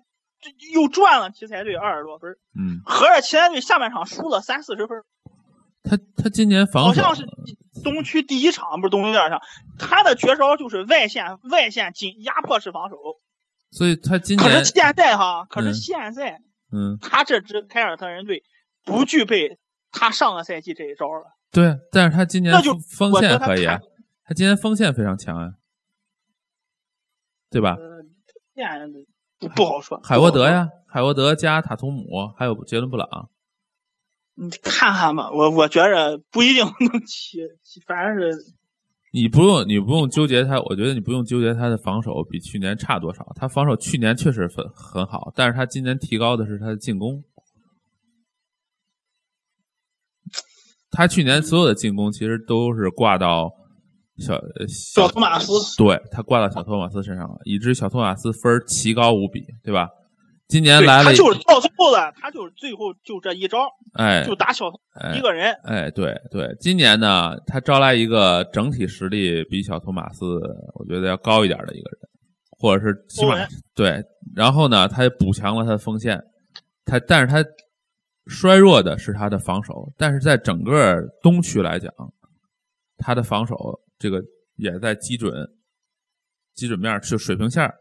[0.73, 5.03] 又赚了奇才队二十多分，嗯，合着奇才队下半场输了三四十分，
[5.83, 7.25] 他他今年防守好像是
[7.83, 9.41] 东区第一场不是东区第二场，
[9.79, 12.97] 他的绝招就是外线外线紧压迫式防守。
[13.71, 16.43] 所以他今年可是现在哈，可是嗯现在嗯
[17.01, 18.43] 他这支凯尔特人队
[18.83, 19.59] 不具备
[19.91, 21.37] 他上个赛季这一招了。
[21.51, 23.79] 对，但是他今年那就锋线可以啊，
[24.25, 25.53] 他今年锋线非常强啊，
[27.49, 27.75] 对吧？
[27.75, 28.03] 呃，
[29.39, 29.99] 不不好说。
[30.03, 33.29] 海沃德呀，海沃德加塔图姆，还有杰伦布朗，
[34.35, 38.53] 你看看吧，我我觉着不一定能起，起反正是
[39.15, 43.23] 你不用你不用纠结他，我觉得你不用纠结他的防守比去年差多少。
[43.35, 47.23] 他防守去年确实很很好，但是他今年提高的是他的进攻。
[50.89, 53.51] 他去年所有的进攻其实都是挂到
[54.17, 55.53] 小呃小托马斯。
[55.77, 59.89] 对他挂到小托马斯身上了，以致小托马斯分儿奇高无比，对吧？
[60.53, 65.51] 今年来了，他就是到最后了，他就是最后就这一招，哎就打小哎一个人。
[65.63, 70.23] 哎，对对，今年呢，他招来一个整体实力比小托马斯
[70.75, 71.99] 我觉得要高一点的一个人，
[72.51, 73.35] 或者是起码
[73.73, 73.99] 对，
[74.35, 76.23] 然后呢，他也补强了他的锋线，
[76.85, 77.43] 他但是他
[78.27, 81.91] 衰弱的是他的防守，但是在整个东区来讲，
[82.99, 83.55] 他的防守
[83.97, 84.21] 这个
[84.57, 85.33] 也在基准
[86.53, 87.73] 基准面儿是水平线儿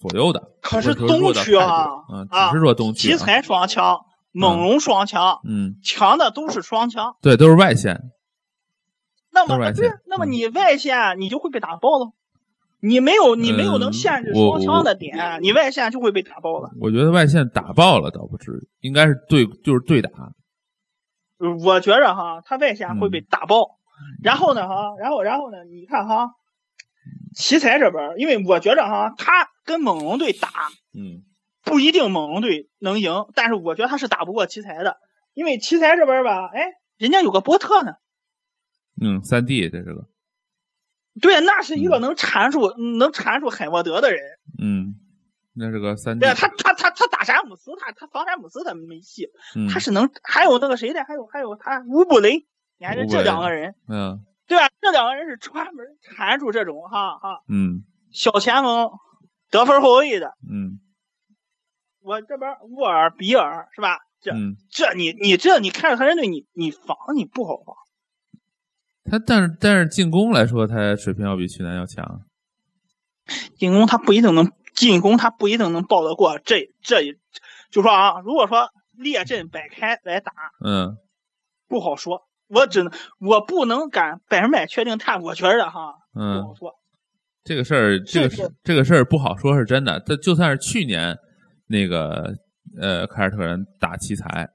[0.00, 4.00] 左右的，可是东区啊嗯，啊只是说东区、啊，奇才双枪，
[4.32, 7.16] 猛龙双枪，嗯，强的都是双枪。
[7.20, 8.10] 对，都是外线，
[9.30, 9.58] 那么
[10.06, 12.12] 那么嗯你外线你就会被打爆了。
[12.82, 16.70] 你没有你没有能嗯限制双枪的点，你外线就会被打爆了。
[16.80, 20.10] 我觉得外线打爆了倒不至于，应该是对，就是对打。
[21.38, 23.76] 呃我觉着哈，他外线会嗯被打爆。
[24.22, 26.30] 然后呢哈，然后然后呢，你看哈，
[27.34, 30.48] 奇才这边，因为我觉着哈，他跟猛龙队打
[30.92, 31.22] 嗯。
[31.62, 34.96] 不一定猛龙队能赢，但是我觉得他是打不过奇才的，
[35.34, 37.92] 因为奇才这边吧，哎，人家有个波特呢，
[39.00, 40.08] 嗯，三 D 这是个，
[41.20, 44.20] 对，那是一个能缠住、能缠住海沃德的人。
[44.58, 44.96] 嗯，
[45.52, 52.46] 那是个三 D，对啊，他他他他打詹姆斯，他他防詹姆斯他没戏，嗯他是能还有那个谁的，还有还有他乌布雷，
[52.78, 54.24] 你看这这两个人，嗯。
[54.48, 54.68] 对吧？
[54.80, 57.84] 这两个人是专门缠住这种哈哈嗯。
[58.10, 58.90] 小前锋、
[59.50, 60.34] 得分后卫的。
[60.50, 60.80] 嗯
[62.02, 63.98] 我这边沃尔、比尔是吧？
[64.22, 67.76] 这嗯，这你你这你看着他人队，你你防你不好防。
[69.04, 72.22] 他但是但是进攻来说，他水平要比去年要强。
[73.56, 77.18] 进攻他不一定能进攻，他不一定能抱得过这这一。
[77.70, 80.32] 就说啊，如果说列阵摆开来打，
[80.64, 80.96] 嗯
[81.68, 82.26] 不好说。
[82.48, 86.79] 我只能我不能敢百分百确定他，我觉着哈不嗯好，说。
[87.50, 89.98] 这个事儿，这个是事这个事儿不好说，是真的。
[90.06, 91.18] 这就算是去年
[91.66, 92.32] 那个
[92.80, 94.48] 呃凯尔特人打奇才，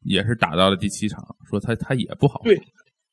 [0.00, 2.40] 也是打到了第七场，说他他也不好。
[2.42, 2.60] 对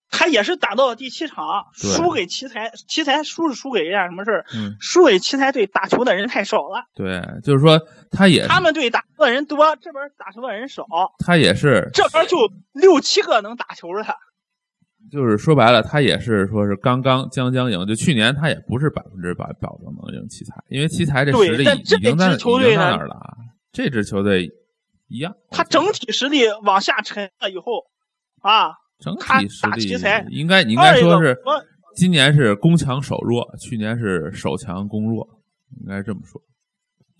[0.09, 1.45] 他也是打到了第七场，
[1.75, 4.45] 输给奇才，奇才输是输给人家什么事儿？
[4.55, 10.87] 嗯，输给奇才队打球的人太少了，对，就是说他也他们队打球的人多，这边打球的人少，
[11.23, 12.35] 他也是，这边就
[12.71, 14.03] 六七个能打球的。
[15.11, 17.85] 就是说白了，他也是说是刚刚将将赢。
[17.85, 23.37] 就去年他也不是百分之百保证能赢奇才，因为奇才这实力已经在已经在队那儿了啊。
[23.71, 24.49] 这支球队
[25.07, 27.83] 一样，他整体实力往下沉了以后，
[28.41, 29.87] 啊，整体实力
[30.29, 31.39] 应该应二一个该说是
[31.95, 35.27] 今年是攻强守弱，去年是守强攻弱，
[35.81, 36.41] 应该这么说，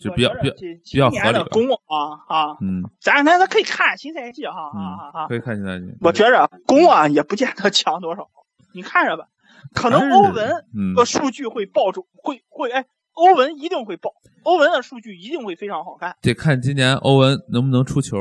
[0.04, 5.28] 就比较比较比较合理的攻啊啊，嗯咱咱咱可以看新赛季哈啊嗯啊啊！
[5.28, 8.28] 可以看新赛季我觉着攻啊也不见得强多少，
[8.74, 9.26] 你看着吧，
[9.74, 14.12] 可能欧文嗯的数据会爆出，会会哎，欧文一定会爆，
[14.44, 16.16] 欧文的数据一定会非常好看。
[16.22, 18.18] 得看今年欧文能不能出球，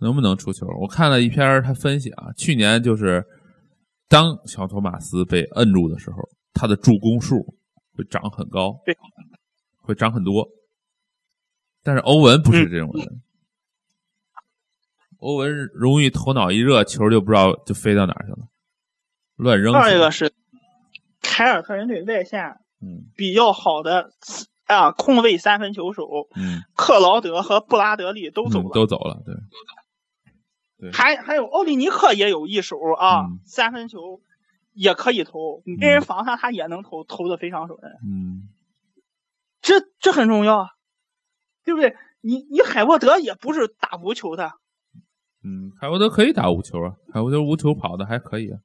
[0.00, 0.66] 能不能出球。
[0.80, 3.24] 我看了一篇他分析啊，去年就是
[4.08, 6.16] 当小托马斯被摁住的时候，
[6.54, 7.44] 他的助攻数
[7.96, 8.96] 会涨很高，对，
[9.82, 10.48] 会涨很多。
[11.82, 13.22] 但是欧文不是这种嗯人，
[15.18, 18.48] 欧文容易头脑一热，球就不知道就飞到哪儿去了，
[19.36, 19.74] 乱扔。
[19.74, 20.32] 二一个是
[21.20, 23.10] 凯尔特人队外线嗯。
[23.16, 24.12] 比较好的
[24.66, 26.62] 啊控卫三分球手嗯。
[26.76, 29.22] 克劳德和布拉德利都走嗯了，都走了，
[30.78, 33.40] 对，还还有奥利尼克也有一手啊，嗯。
[33.44, 34.20] 三分球
[34.72, 37.78] 也可以投，你没人防他，他也能投，投的非常准。
[38.06, 38.48] 嗯。
[39.60, 40.68] 这这很重要啊，
[41.64, 41.94] 对不对？
[42.20, 44.52] 你你海沃德也不是打无球的，
[45.42, 48.58] 嗯，海沃德可以打无球啊，海沃德无球跑的还可以啊。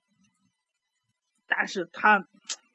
[1.47, 2.25] 但是他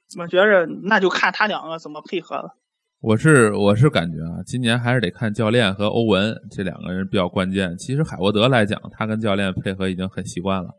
[0.08, 2.56] 怎么觉着那就看他两个怎么配合了。
[3.00, 7.76] 我是我是感觉啊，今年还是得看教练和欧文这两个人比较关键。
[7.76, 10.70] 其实海沃德来讲，他跟教练配合已经很习惯了。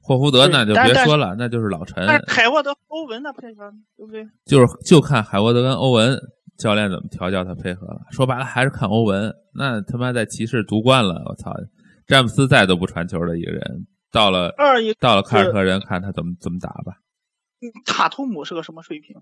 [0.00, 4.24] 霍福德那就别说了，那就是老陈，但海沃德、欧文的配合，对不对？
[4.44, 6.16] 就是就看海沃德跟欧文
[6.58, 8.00] 教练怎么调教他配合了。
[8.10, 9.34] 说白了还是看欧文。
[9.54, 11.52] 那他妈在骑士夺冠了，我操！
[12.06, 17.00] 詹姆斯再都不传球的一个人，到了二一到了凯尔特人，看他怎么怎么打吧。
[17.84, 19.16] 塔图姆是个什么水平？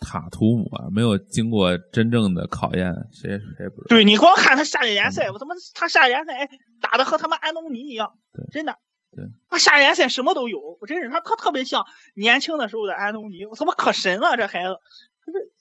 [0.00, 3.86] 塔图姆啊，没有经过真正的考验，谁谁不知道。
[3.88, 8.76] 对你光看他夏季联赛，我他妈他夏季联赛打的和他妈安东尼一样对，真的。
[9.14, 11.84] 对，他夏季联赛什么都有，我真是他他特别像
[12.16, 14.76] 年轻的时候的安东尼，我他妈可神了这孩子。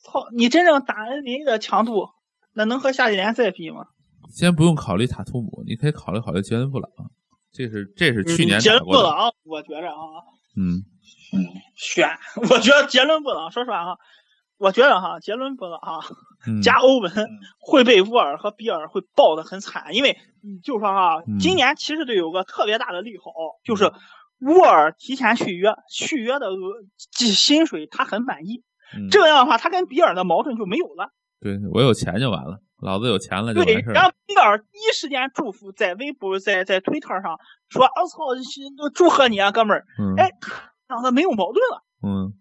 [0.05, 2.09] 操，你真正打 NBA 的强度，
[2.53, 3.87] 那能和夏季联赛比吗？
[4.29, 6.89] 先不用考虑塔图姆，你可以考虑考虑杰伦布朗，
[7.51, 8.71] 这是这是去年杰。
[8.71, 10.23] 伦布朗，我觉着啊，
[10.57, 10.83] 嗯
[11.75, 12.09] 选，
[12.49, 13.97] 我觉得杰伦布朗，说实话哈，
[14.57, 15.99] 我觉得哈，杰伦布朗哈
[16.47, 17.11] 嗯，加欧文
[17.59, 23.23] 会被沃尔和比尔会爆得很惨，因为嗯就是说哈嗯，今年骑士队有个特别大的利好，
[23.63, 23.91] 就是
[24.39, 26.57] 沃尔提前续约，续约的额
[27.11, 28.63] 薪水他很满意，
[28.93, 31.11] 嗯这样的话他跟比尔的矛盾就没有了。
[31.39, 34.05] 对我有钱就完了，老子有钱了就对完事，儿然。
[34.05, 37.37] 后比尔第一时间祝福，在微博、在在推特上
[37.69, 40.31] 说：“我操，祝贺你啊，哥们儿！”嗯哎，
[40.87, 41.83] 让他没有矛盾了。
[42.03, 42.33] 嗯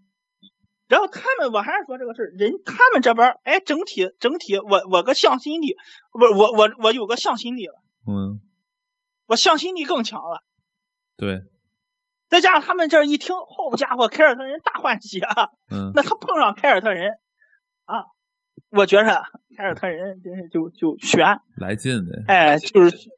[0.86, 5.74] 然后他们，我还是说这个事儿，人他们这边儿，哎，整体整体，我我个向心力，
[6.12, 7.74] 不是我我我有个向心力了，
[8.06, 8.40] 嗯，
[9.26, 10.42] 我向心力更强了。
[11.16, 11.40] 对，
[12.34, 15.50] 再加上他们这儿一听，好家伙，凯尔特人大换血啊！
[15.70, 17.12] 嗯那他碰上凯尔特人
[17.84, 18.06] 啊，
[18.70, 19.22] 我觉着
[19.56, 22.24] 凯尔特人真是就就悬，来劲的。
[22.26, 23.08] 哎，就是，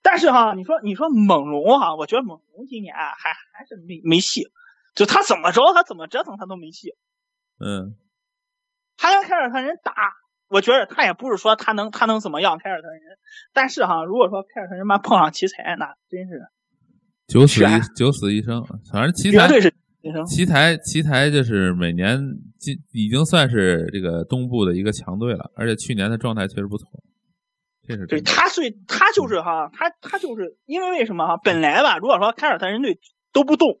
[0.00, 4.48] 但是哈，你说你说猛龙哈，我觉得猛龙今年啊还还是没没戏，
[4.94, 6.94] 就他怎么着，他怎么折腾他都没戏。
[7.60, 7.94] 嗯
[8.96, 9.92] 他跟凯尔特人打，
[10.48, 13.00] 我觉得他也不是说他能他能怎么样凯尔特人，
[13.52, 16.48] 但是哈，如果说凯尔特人妈碰上奇才，那真是
[17.32, 19.72] 九死一九死一生，反正奇才绝对是。
[20.26, 22.18] 奇才奇才就是每年
[22.58, 26.88] 今已经算是这个东部的一个强队了，而且去年的状态确实不错，
[27.86, 31.36] 这是对他最他就是哈，他他就是因为为什么哈？
[31.36, 32.98] 本来吧，如果说凯尔特人队
[33.32, 33.78] 都不动，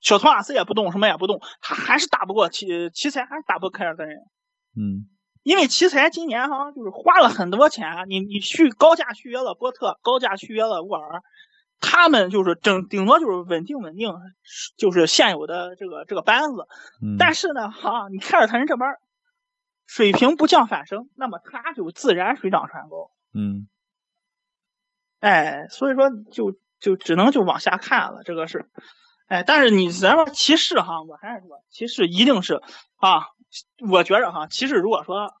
[0.00, 4.16] 小托马斯也不动，什么也不动，他还是打不过奇奇才，还是打不过凯尔特人。
[4.76, 5.06] 嗯
[5.42, 11.20] 因为奇才今年哈就是花了很多钱，你你续高价续约了波特，高价续约了沃尔，
[11.84, 14.10] 他们就是整顶多就是稳定稳定，
[14.76, 16.66] 就是现有的这个这个班子。
[17.02, 18.96] 嗯，但是呢，哈，你凯尔特人这边
[19.86, 23.10] 水平不降反升，那么他就自然水涨船高。
[23.34, 23.68] 嗯
[25.20, 28.68] 哎，所以说就就只能就往下看了，这个是，
[29.26, 32.60] 哎，但是你咱说骑士哈，我还是说骑士一定是
[32.96, 33.26] 啊，
[33.90, 35.32] 我觉着哈，骑士如果说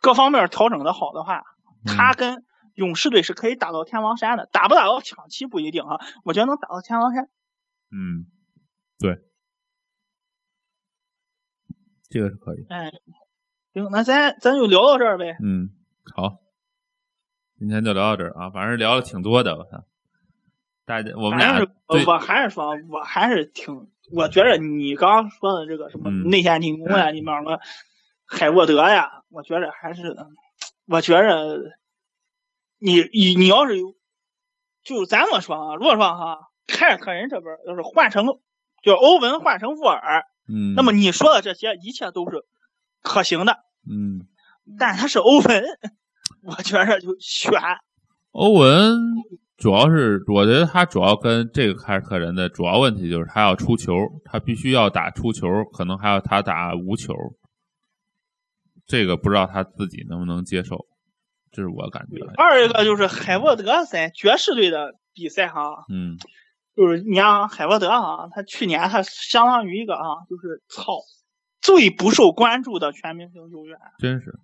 [0.00, 1.44] 各方面调整的好的话，
[1.84, 2.44] 嗯他跟
[2.78, 7.28] 勇士队是可以打到天王山的，打不打到抢七不一定啊，我觉得能打到天王山。
[7.90, 8.26] 嗯
[9.00, 9.18] 对
[12.08, 12.64] 这个是可以。
[12.68, 12.92] 哎，
[13.74, 15.36] 行，那咱咱就聊到这儿呗。
[15.42, 15.70] 嗯，
[16.14, 16.38] 好，
[17.58, 19.84] 今天就聊到这儿啊，反正聊的挺多的，我操。
[20.84, 27.58] 大家我们俩我还是说，我还是挺，我觉得你刚刚说的这个什么嗯内线进攻呀，你比方说
[28.24, 30.16] 海沃德呀，我觉着还是，
[30.86, 31.58] 我觉着
[32.78, 33.94] 你你你要是有，
[34.82, 38.26] 就咱们说啊，如果说哈，凯尔特人这边要是换成
[38.82, 42.44] 就欧文换成沃尔，嗯，那么你说的这些一切都是
[43.02, 43.58] 可行的，
[43.90, 44.26] 嗯，
[44.78, 45.64] 但他是欧文，
[46.42, 47.52] 我觉着就悬。
[48.30, 48.96] 欧文
[49.56, 53.92] 主要是，我觉得他主要跟这个凯尔特人的主要问题就是他要出球，
[54.24, 57.12] 他必须要打出球，可能还要他打无球，
[58.86, 60.86] 这个不知道他自己能不能接受，
[61.52, 62.24] 这是我感觉。
[62.36, 66.16] 二一个就是海沃德在爵士队的比赛哈，嗯
[66.76, 71.00] 就是你像海沃德啊，他去年他相当于一个啊，就是操
[71.60, 73.78] 最不受关注的全明星球员。
[73.98, 74.38] 真是，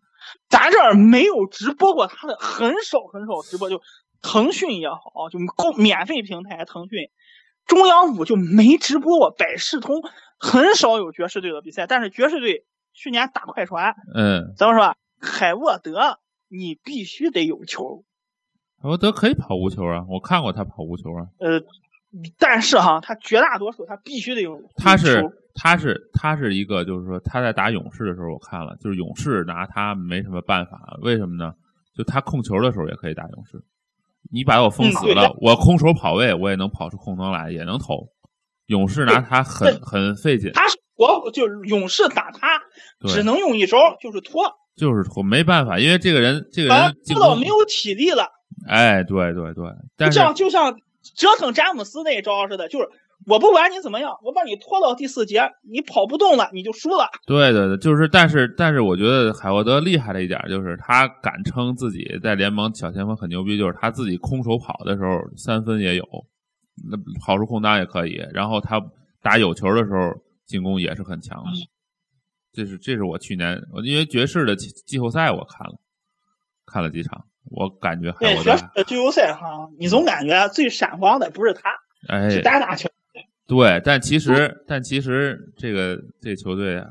[0.49, 3.81] 咱这儿没有直播过他的，很少很少直播，就
[4.21, 7.11] 腾讯也好，就公免费平台腾讯，
[7.67, 10.03] 中央五就没直播过，百事通
[10.39, 14.97] 很少有爵士队的比赛，但是爵士队去年打快船，嗯，怎么说？
[15.21, 16.19] 海沃德
[16.57, 18.05] 你必须得有球，
[18.81, 21.61] 海沃德可以跑无球啊，我看过他跑无球啊，呃，
[22.39, 25.23] 但是哈，他绝大多数他必须得有有他是
[25.55, 31.55] 他是他是一个，就是说他在打勇士的时候，我看了，就是勇士拿他没什么办法，为什么呢？
[31.97, 33.63] 就他控球的时候也可以打勇士，
[34.31, 38.09] 你把我封死了，我空手跑位我也能跑出空当来，也能投。
[38.67, 42.63] 勇士拿他很很费劲，他是我就是勇士打他
[43.07, 44.43] 只能用一招，就是拖，
[44.77, 48.27] 就是我没办法，因为这个人这个反人进攻正拖到没，有体力了，
[48.69, 49.65] 哎，对对对，
[49.97, 50.75] 但就是像就像
[51.15, 52.89] 折腾詹姆斯那一招似的，就是
[53.27, 57.09] 我不管你怎么样，我把你拖到第四节，你跑不动了，你就输了。
[57.27, 66.05] 对对对，就是，但是但是，我觉得海沃德厉害的一点就是他敢称自己在联盟小前锋很牛逼，就是他自己空手跑的时候三分也有，
[66.91, 68.81] 那跑出空当也可以，然后他
[69.23, 70.13] 打有球的时候
[70.47, 71.51] 进攻也是很强的。
[72.55, 75.75] 这是这是我去年我因为爵士的季季后赛我看了
[76.65, 81.71] 看了几场，我感觉还对，沃德爵士的季后赛哈，你总感觉最闪光的不是他，
[82.09, 82.31] 哎。
[82.31, 82.89] 是单打球。
[83.47, 86.87] 对，但其实但其实这个这个球队啊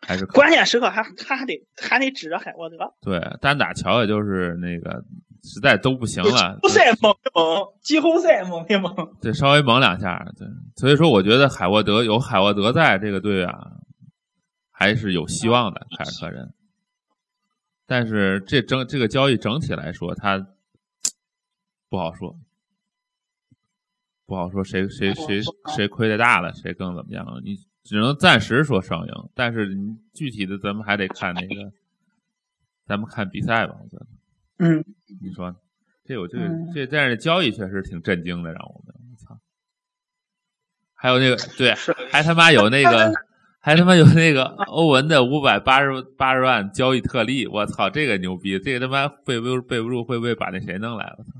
[0.00, 5.04] 还是关键时刻还他还得还得指着海沃德，对，单打乔也就是那个
[5.44, 8.92] 实在都不行季了后，赛猛一猛，季后赛猛一猛。
[9.22, 13.52] 对，稍微猛两下，对，所以说我觉得海沃德有海沃德在这个队啊，
[14.86, 16.54] 还是有希望的，凯尔特人。
[17.86, 20.46] 但是这整这个交易整体来说，他
[21.88, 22.38] 不好说，
[24.26, 25.42] 不好说谁谁谁
[25.74, 27.40] 谁亏的大了，谁更怎么样了？
[27.40, 31.72] 你只能暂时说双赢，但是你具体的咱们还得看那个，
[32.86, 34.06] 咱们看比赛吧，我觉得。
[34.58, 34.84] 嗯，
[35.20, 35.54] 你说
[36.04, 39.40] 这有这个嗯这，但是交易确实挺震惊的，让我们我操！
[40.94, 41.74] 还有那个对，
[42.12, 43.12] 还他妈有那个，
[43.66, 48.60] 还他妈有那个欧文的五百八十八十万交易特例，我操，这个牛逼！
[48.60, 51.12] 这个他妈背不背不住，会不会把那谁弄来？
[51.18, 51.30] 我操，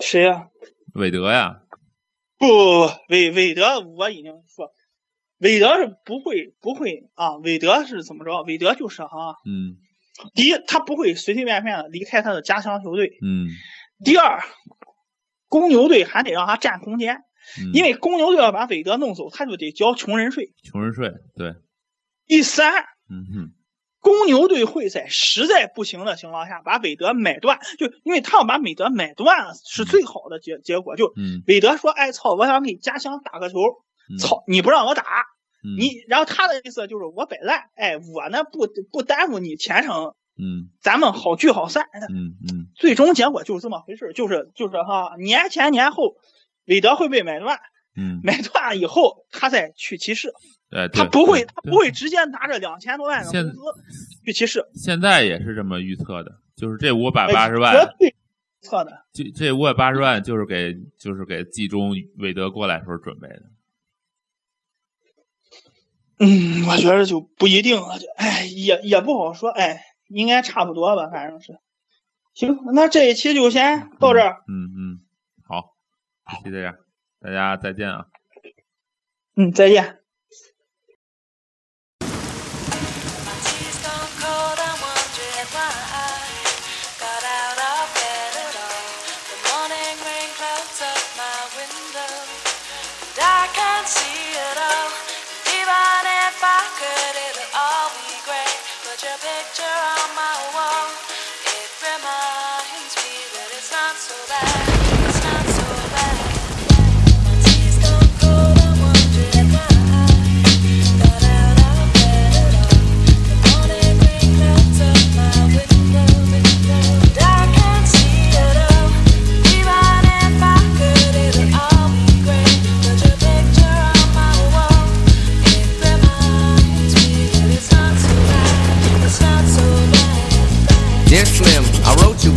[0.00, 0.48] 谁呀、
[0.94, 1.60] 韦德呀，
[2.38, 2.54] 不不
[2.88, 4.72] 不，韦韦德我已经说，
[5.36, 8.42] 韦德是不会不会啊，韦德是怎么着？
[8.44, 9.76] 韦德就是哈、嗯
[10.34, 13.46] 第一，他不会随随便便的离开他的家乡球队；嗯
[14.02, 14.42] 第二，
[15.48, 17.24] 公牛队还得让他占空间，
[17.60, 20.52] 嗯，因为公牛队要把韦德弄走，他就得交穷人税。
[20.62, 21.54] 穷人税，对，
[22.26, 23.52] 第三，嗯哼，
[24.00, 30.96] 公牛队会在实在不行的情况下把韦德买断，就因为他要把韦德买断了是最好的结结果。
[30.96, 33.58] 就嗯，韦德说：“哎操，我想给家乡打个球，
[34.10, 35.02] 嗯，操你不让我打，
[35.64, 41.86] 嗯，你然后他的意思就是我摆烂，哎，我呢不不耽误你前程，嗯咱们好聚好散。
[42.10, 46.14] 嗯嗯最终结果就是这么回事，就是就是哈，年前年后，
[46.68, 47.58] 韦德会被买断，
[47.96, 50.32] 嗯，买断以后他再去骑士，
[50.70, 53.58] 对，对他不会他不会直接拿着两千多万的现工资
[54.24, 58.14] 去骑士，现在也是这么预测的，就是这五百哎八十万，绝对
[58.60, 59.04] 测的。
[59.12, 63.42] 这这五百八十万就是给就是给季中韦德过来时候准备的。
[66.20, 71.58] 嗯，我觉得就不一定了，就哎也也不好说，哎，应该差不多吧，反正是。
[72.34, 74.42] 行，那这一期就先到这儿。
[74.48, 75.07] 嗯嗯，好，
[76.44, 76.76] 就这样，
[77.20, 78.06] 大家再见啊。
[79.36, 79.97] 嗯，再见。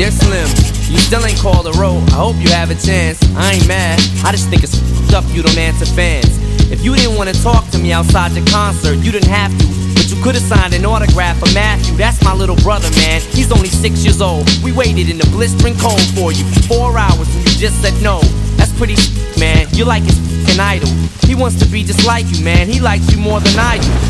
[0.00, 0.48] Dear Slim,
[0.88, 2.00] you still ain't called a road.
[2.08, 3.20] I hope you have a chance.
[3.36, 4.00] I ain't mad.
[4.24, 4.80] I just think it's
[5.12, 6.40] up you don't answer fans.
[6.72, 9.66] If you didn't want to talk to me outside your concert, you didn't have to.
[9.92, 11.94] But you could have signed an autograph for Matthew.
[11.98, 13.20] That's my little brother, man.
[13.36, 14.48] He's only six years old.
[14.64, 17.92] We waited in the blistering cold for you for four hours and you just said
[18.02, 18.22] no.
[18.56, 18.96] That's pretty,
[19.38, 19.68] man.
[19.72, 20.16] You're like his
[20.58, 20.88] idol.
[21.28, 22.68] He wants to be just like you, man.
[22.68, 24.09] He likes you more than I do.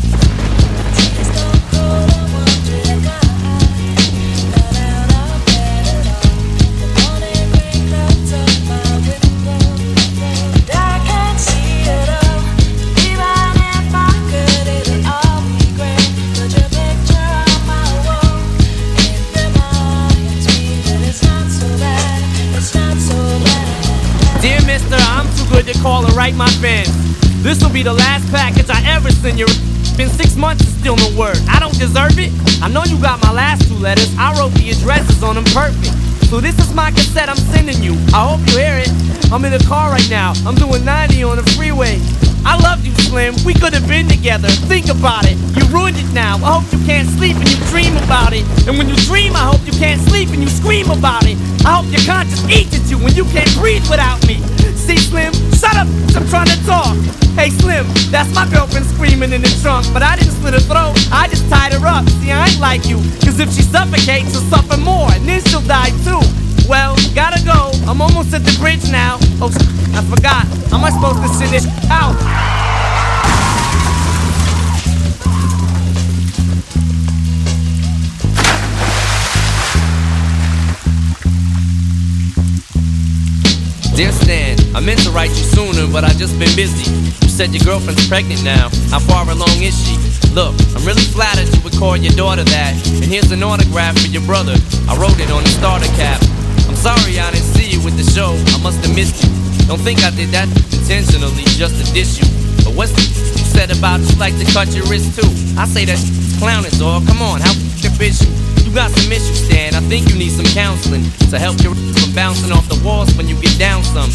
[26.21, 26.93] Write my fans.
[27.41, 29.47] This will be the last package I ever send you.
[29.97, 31.41] Been six months and still no word.
[31.49, 32.29] I don't deserve it.
[32.61, 34.13] I know you got my last two letters.
[34.19, 35.89] I wrote the addresses on them perfect.
[36.29, 37.97] So this is my cassette I'm sending you.
[38.13, 38.93] I hope you hear it.
[39.33, 40.37] I'm in the car right now.
[40.45, 41.97] I'm doing 90 on the freeway.
[42.45, 43.33] I love you, Slim.
[43.41, 44.49] We could have been together.
[44.69, 45.41] Think about it.
[45.57, 46.37] You ruined it now.
[46.45, 48.45] I hope you can't sleep and you dream about it.
[48.69, 51.33] And when you dream, I hope you can't sleep and you scream about it.
[51.65, 54.37] I hope your conscience eats at you when you can't breathe without me.
[55.01, 55.87] Slim, shut up.
[56.15, 56.95] I'm trying to talk.
[57.33, 59.87] Hey, Slim, that's my girlfriend screaming in the trunk.
[59.93, 60.93] But I didn't slit her throat.
[61.11, 62.07] I just tied her up.
[62.21, 62.97] See, I ain't like you.
[63.23, 65.09] Cause if she suffocates, she'll suffer more.
[65.11, 66.21] And then she'll die too.
[66.69, 67.71] Well, gotta go.
[67.89, 69.17] I'm almost at the bridge now.
[69.41, 69.51] Oh,
[69.95, 70.45] I forgot.
[70.69, 72.70] How am I supposed to send this out?
[83.95, 86.87] Dear Stan, I meant to write you sooner, but I just been busy.
[87.21, 88.71] You said your girlfriend's pregnant now.
[88.89, 89.99] How far along is she?
[90.31, 92.73] Look, I'm really flattered you would call your daughter that.
[93.03, 94.55] And here's an autograph for your brother.
[94.87, 96.23] I wrote it on the starter cap.
[96.71, 98.31] I'm sorry I didn't see you with the show.
[98.55, 99.29] I must have missed you.
[99.67, 102.27] Don't think I did that intentionally just to diss you.
[102.63, 105.27] But what's you said about you like to cut your wrist too?
[105.59, 105.99] I say that
[106.39, 107.05] clowning, dog.
[107.07, 108.50] Come on, how f***ing bitch you?
[108.71, 109.75] You got some issues, Stan.
[109.75, 113.27] I think you need some counseling to help you from bouncing off the walls when
[113.27, 114.07] you get down some.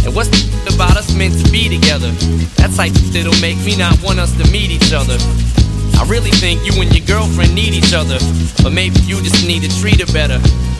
[0.00, 2.08] And what's the about us meant to be together?
[2.56, 5.20] That's like that'll make me not want us to meet each other.
[5.98, 8.18] I really think you and your girlfriend need each other,
[8.62, 10.38] but maybe you just need to treat her better.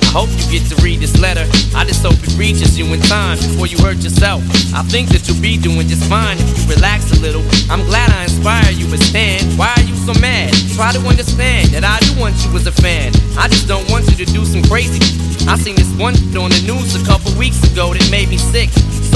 [0.08, 1.44] I hope you get to read this letter.
[1.74, 4.40] I just hope it reaches you in time before you hurt yourself.
[4.72, 7.42] I think that you'll be doing just fine if you relax a little.
[7.68, 10.54] I'm glad I inspire you, but Stan, why are you so mad?
[10.72, 13.12] Try to understand that I do want you as a fan.
[13.36, 15.02] I just don't want you to do some crazy.
[15.44, 18.70] I seen this one on the news a couple weeks ago that made me sick.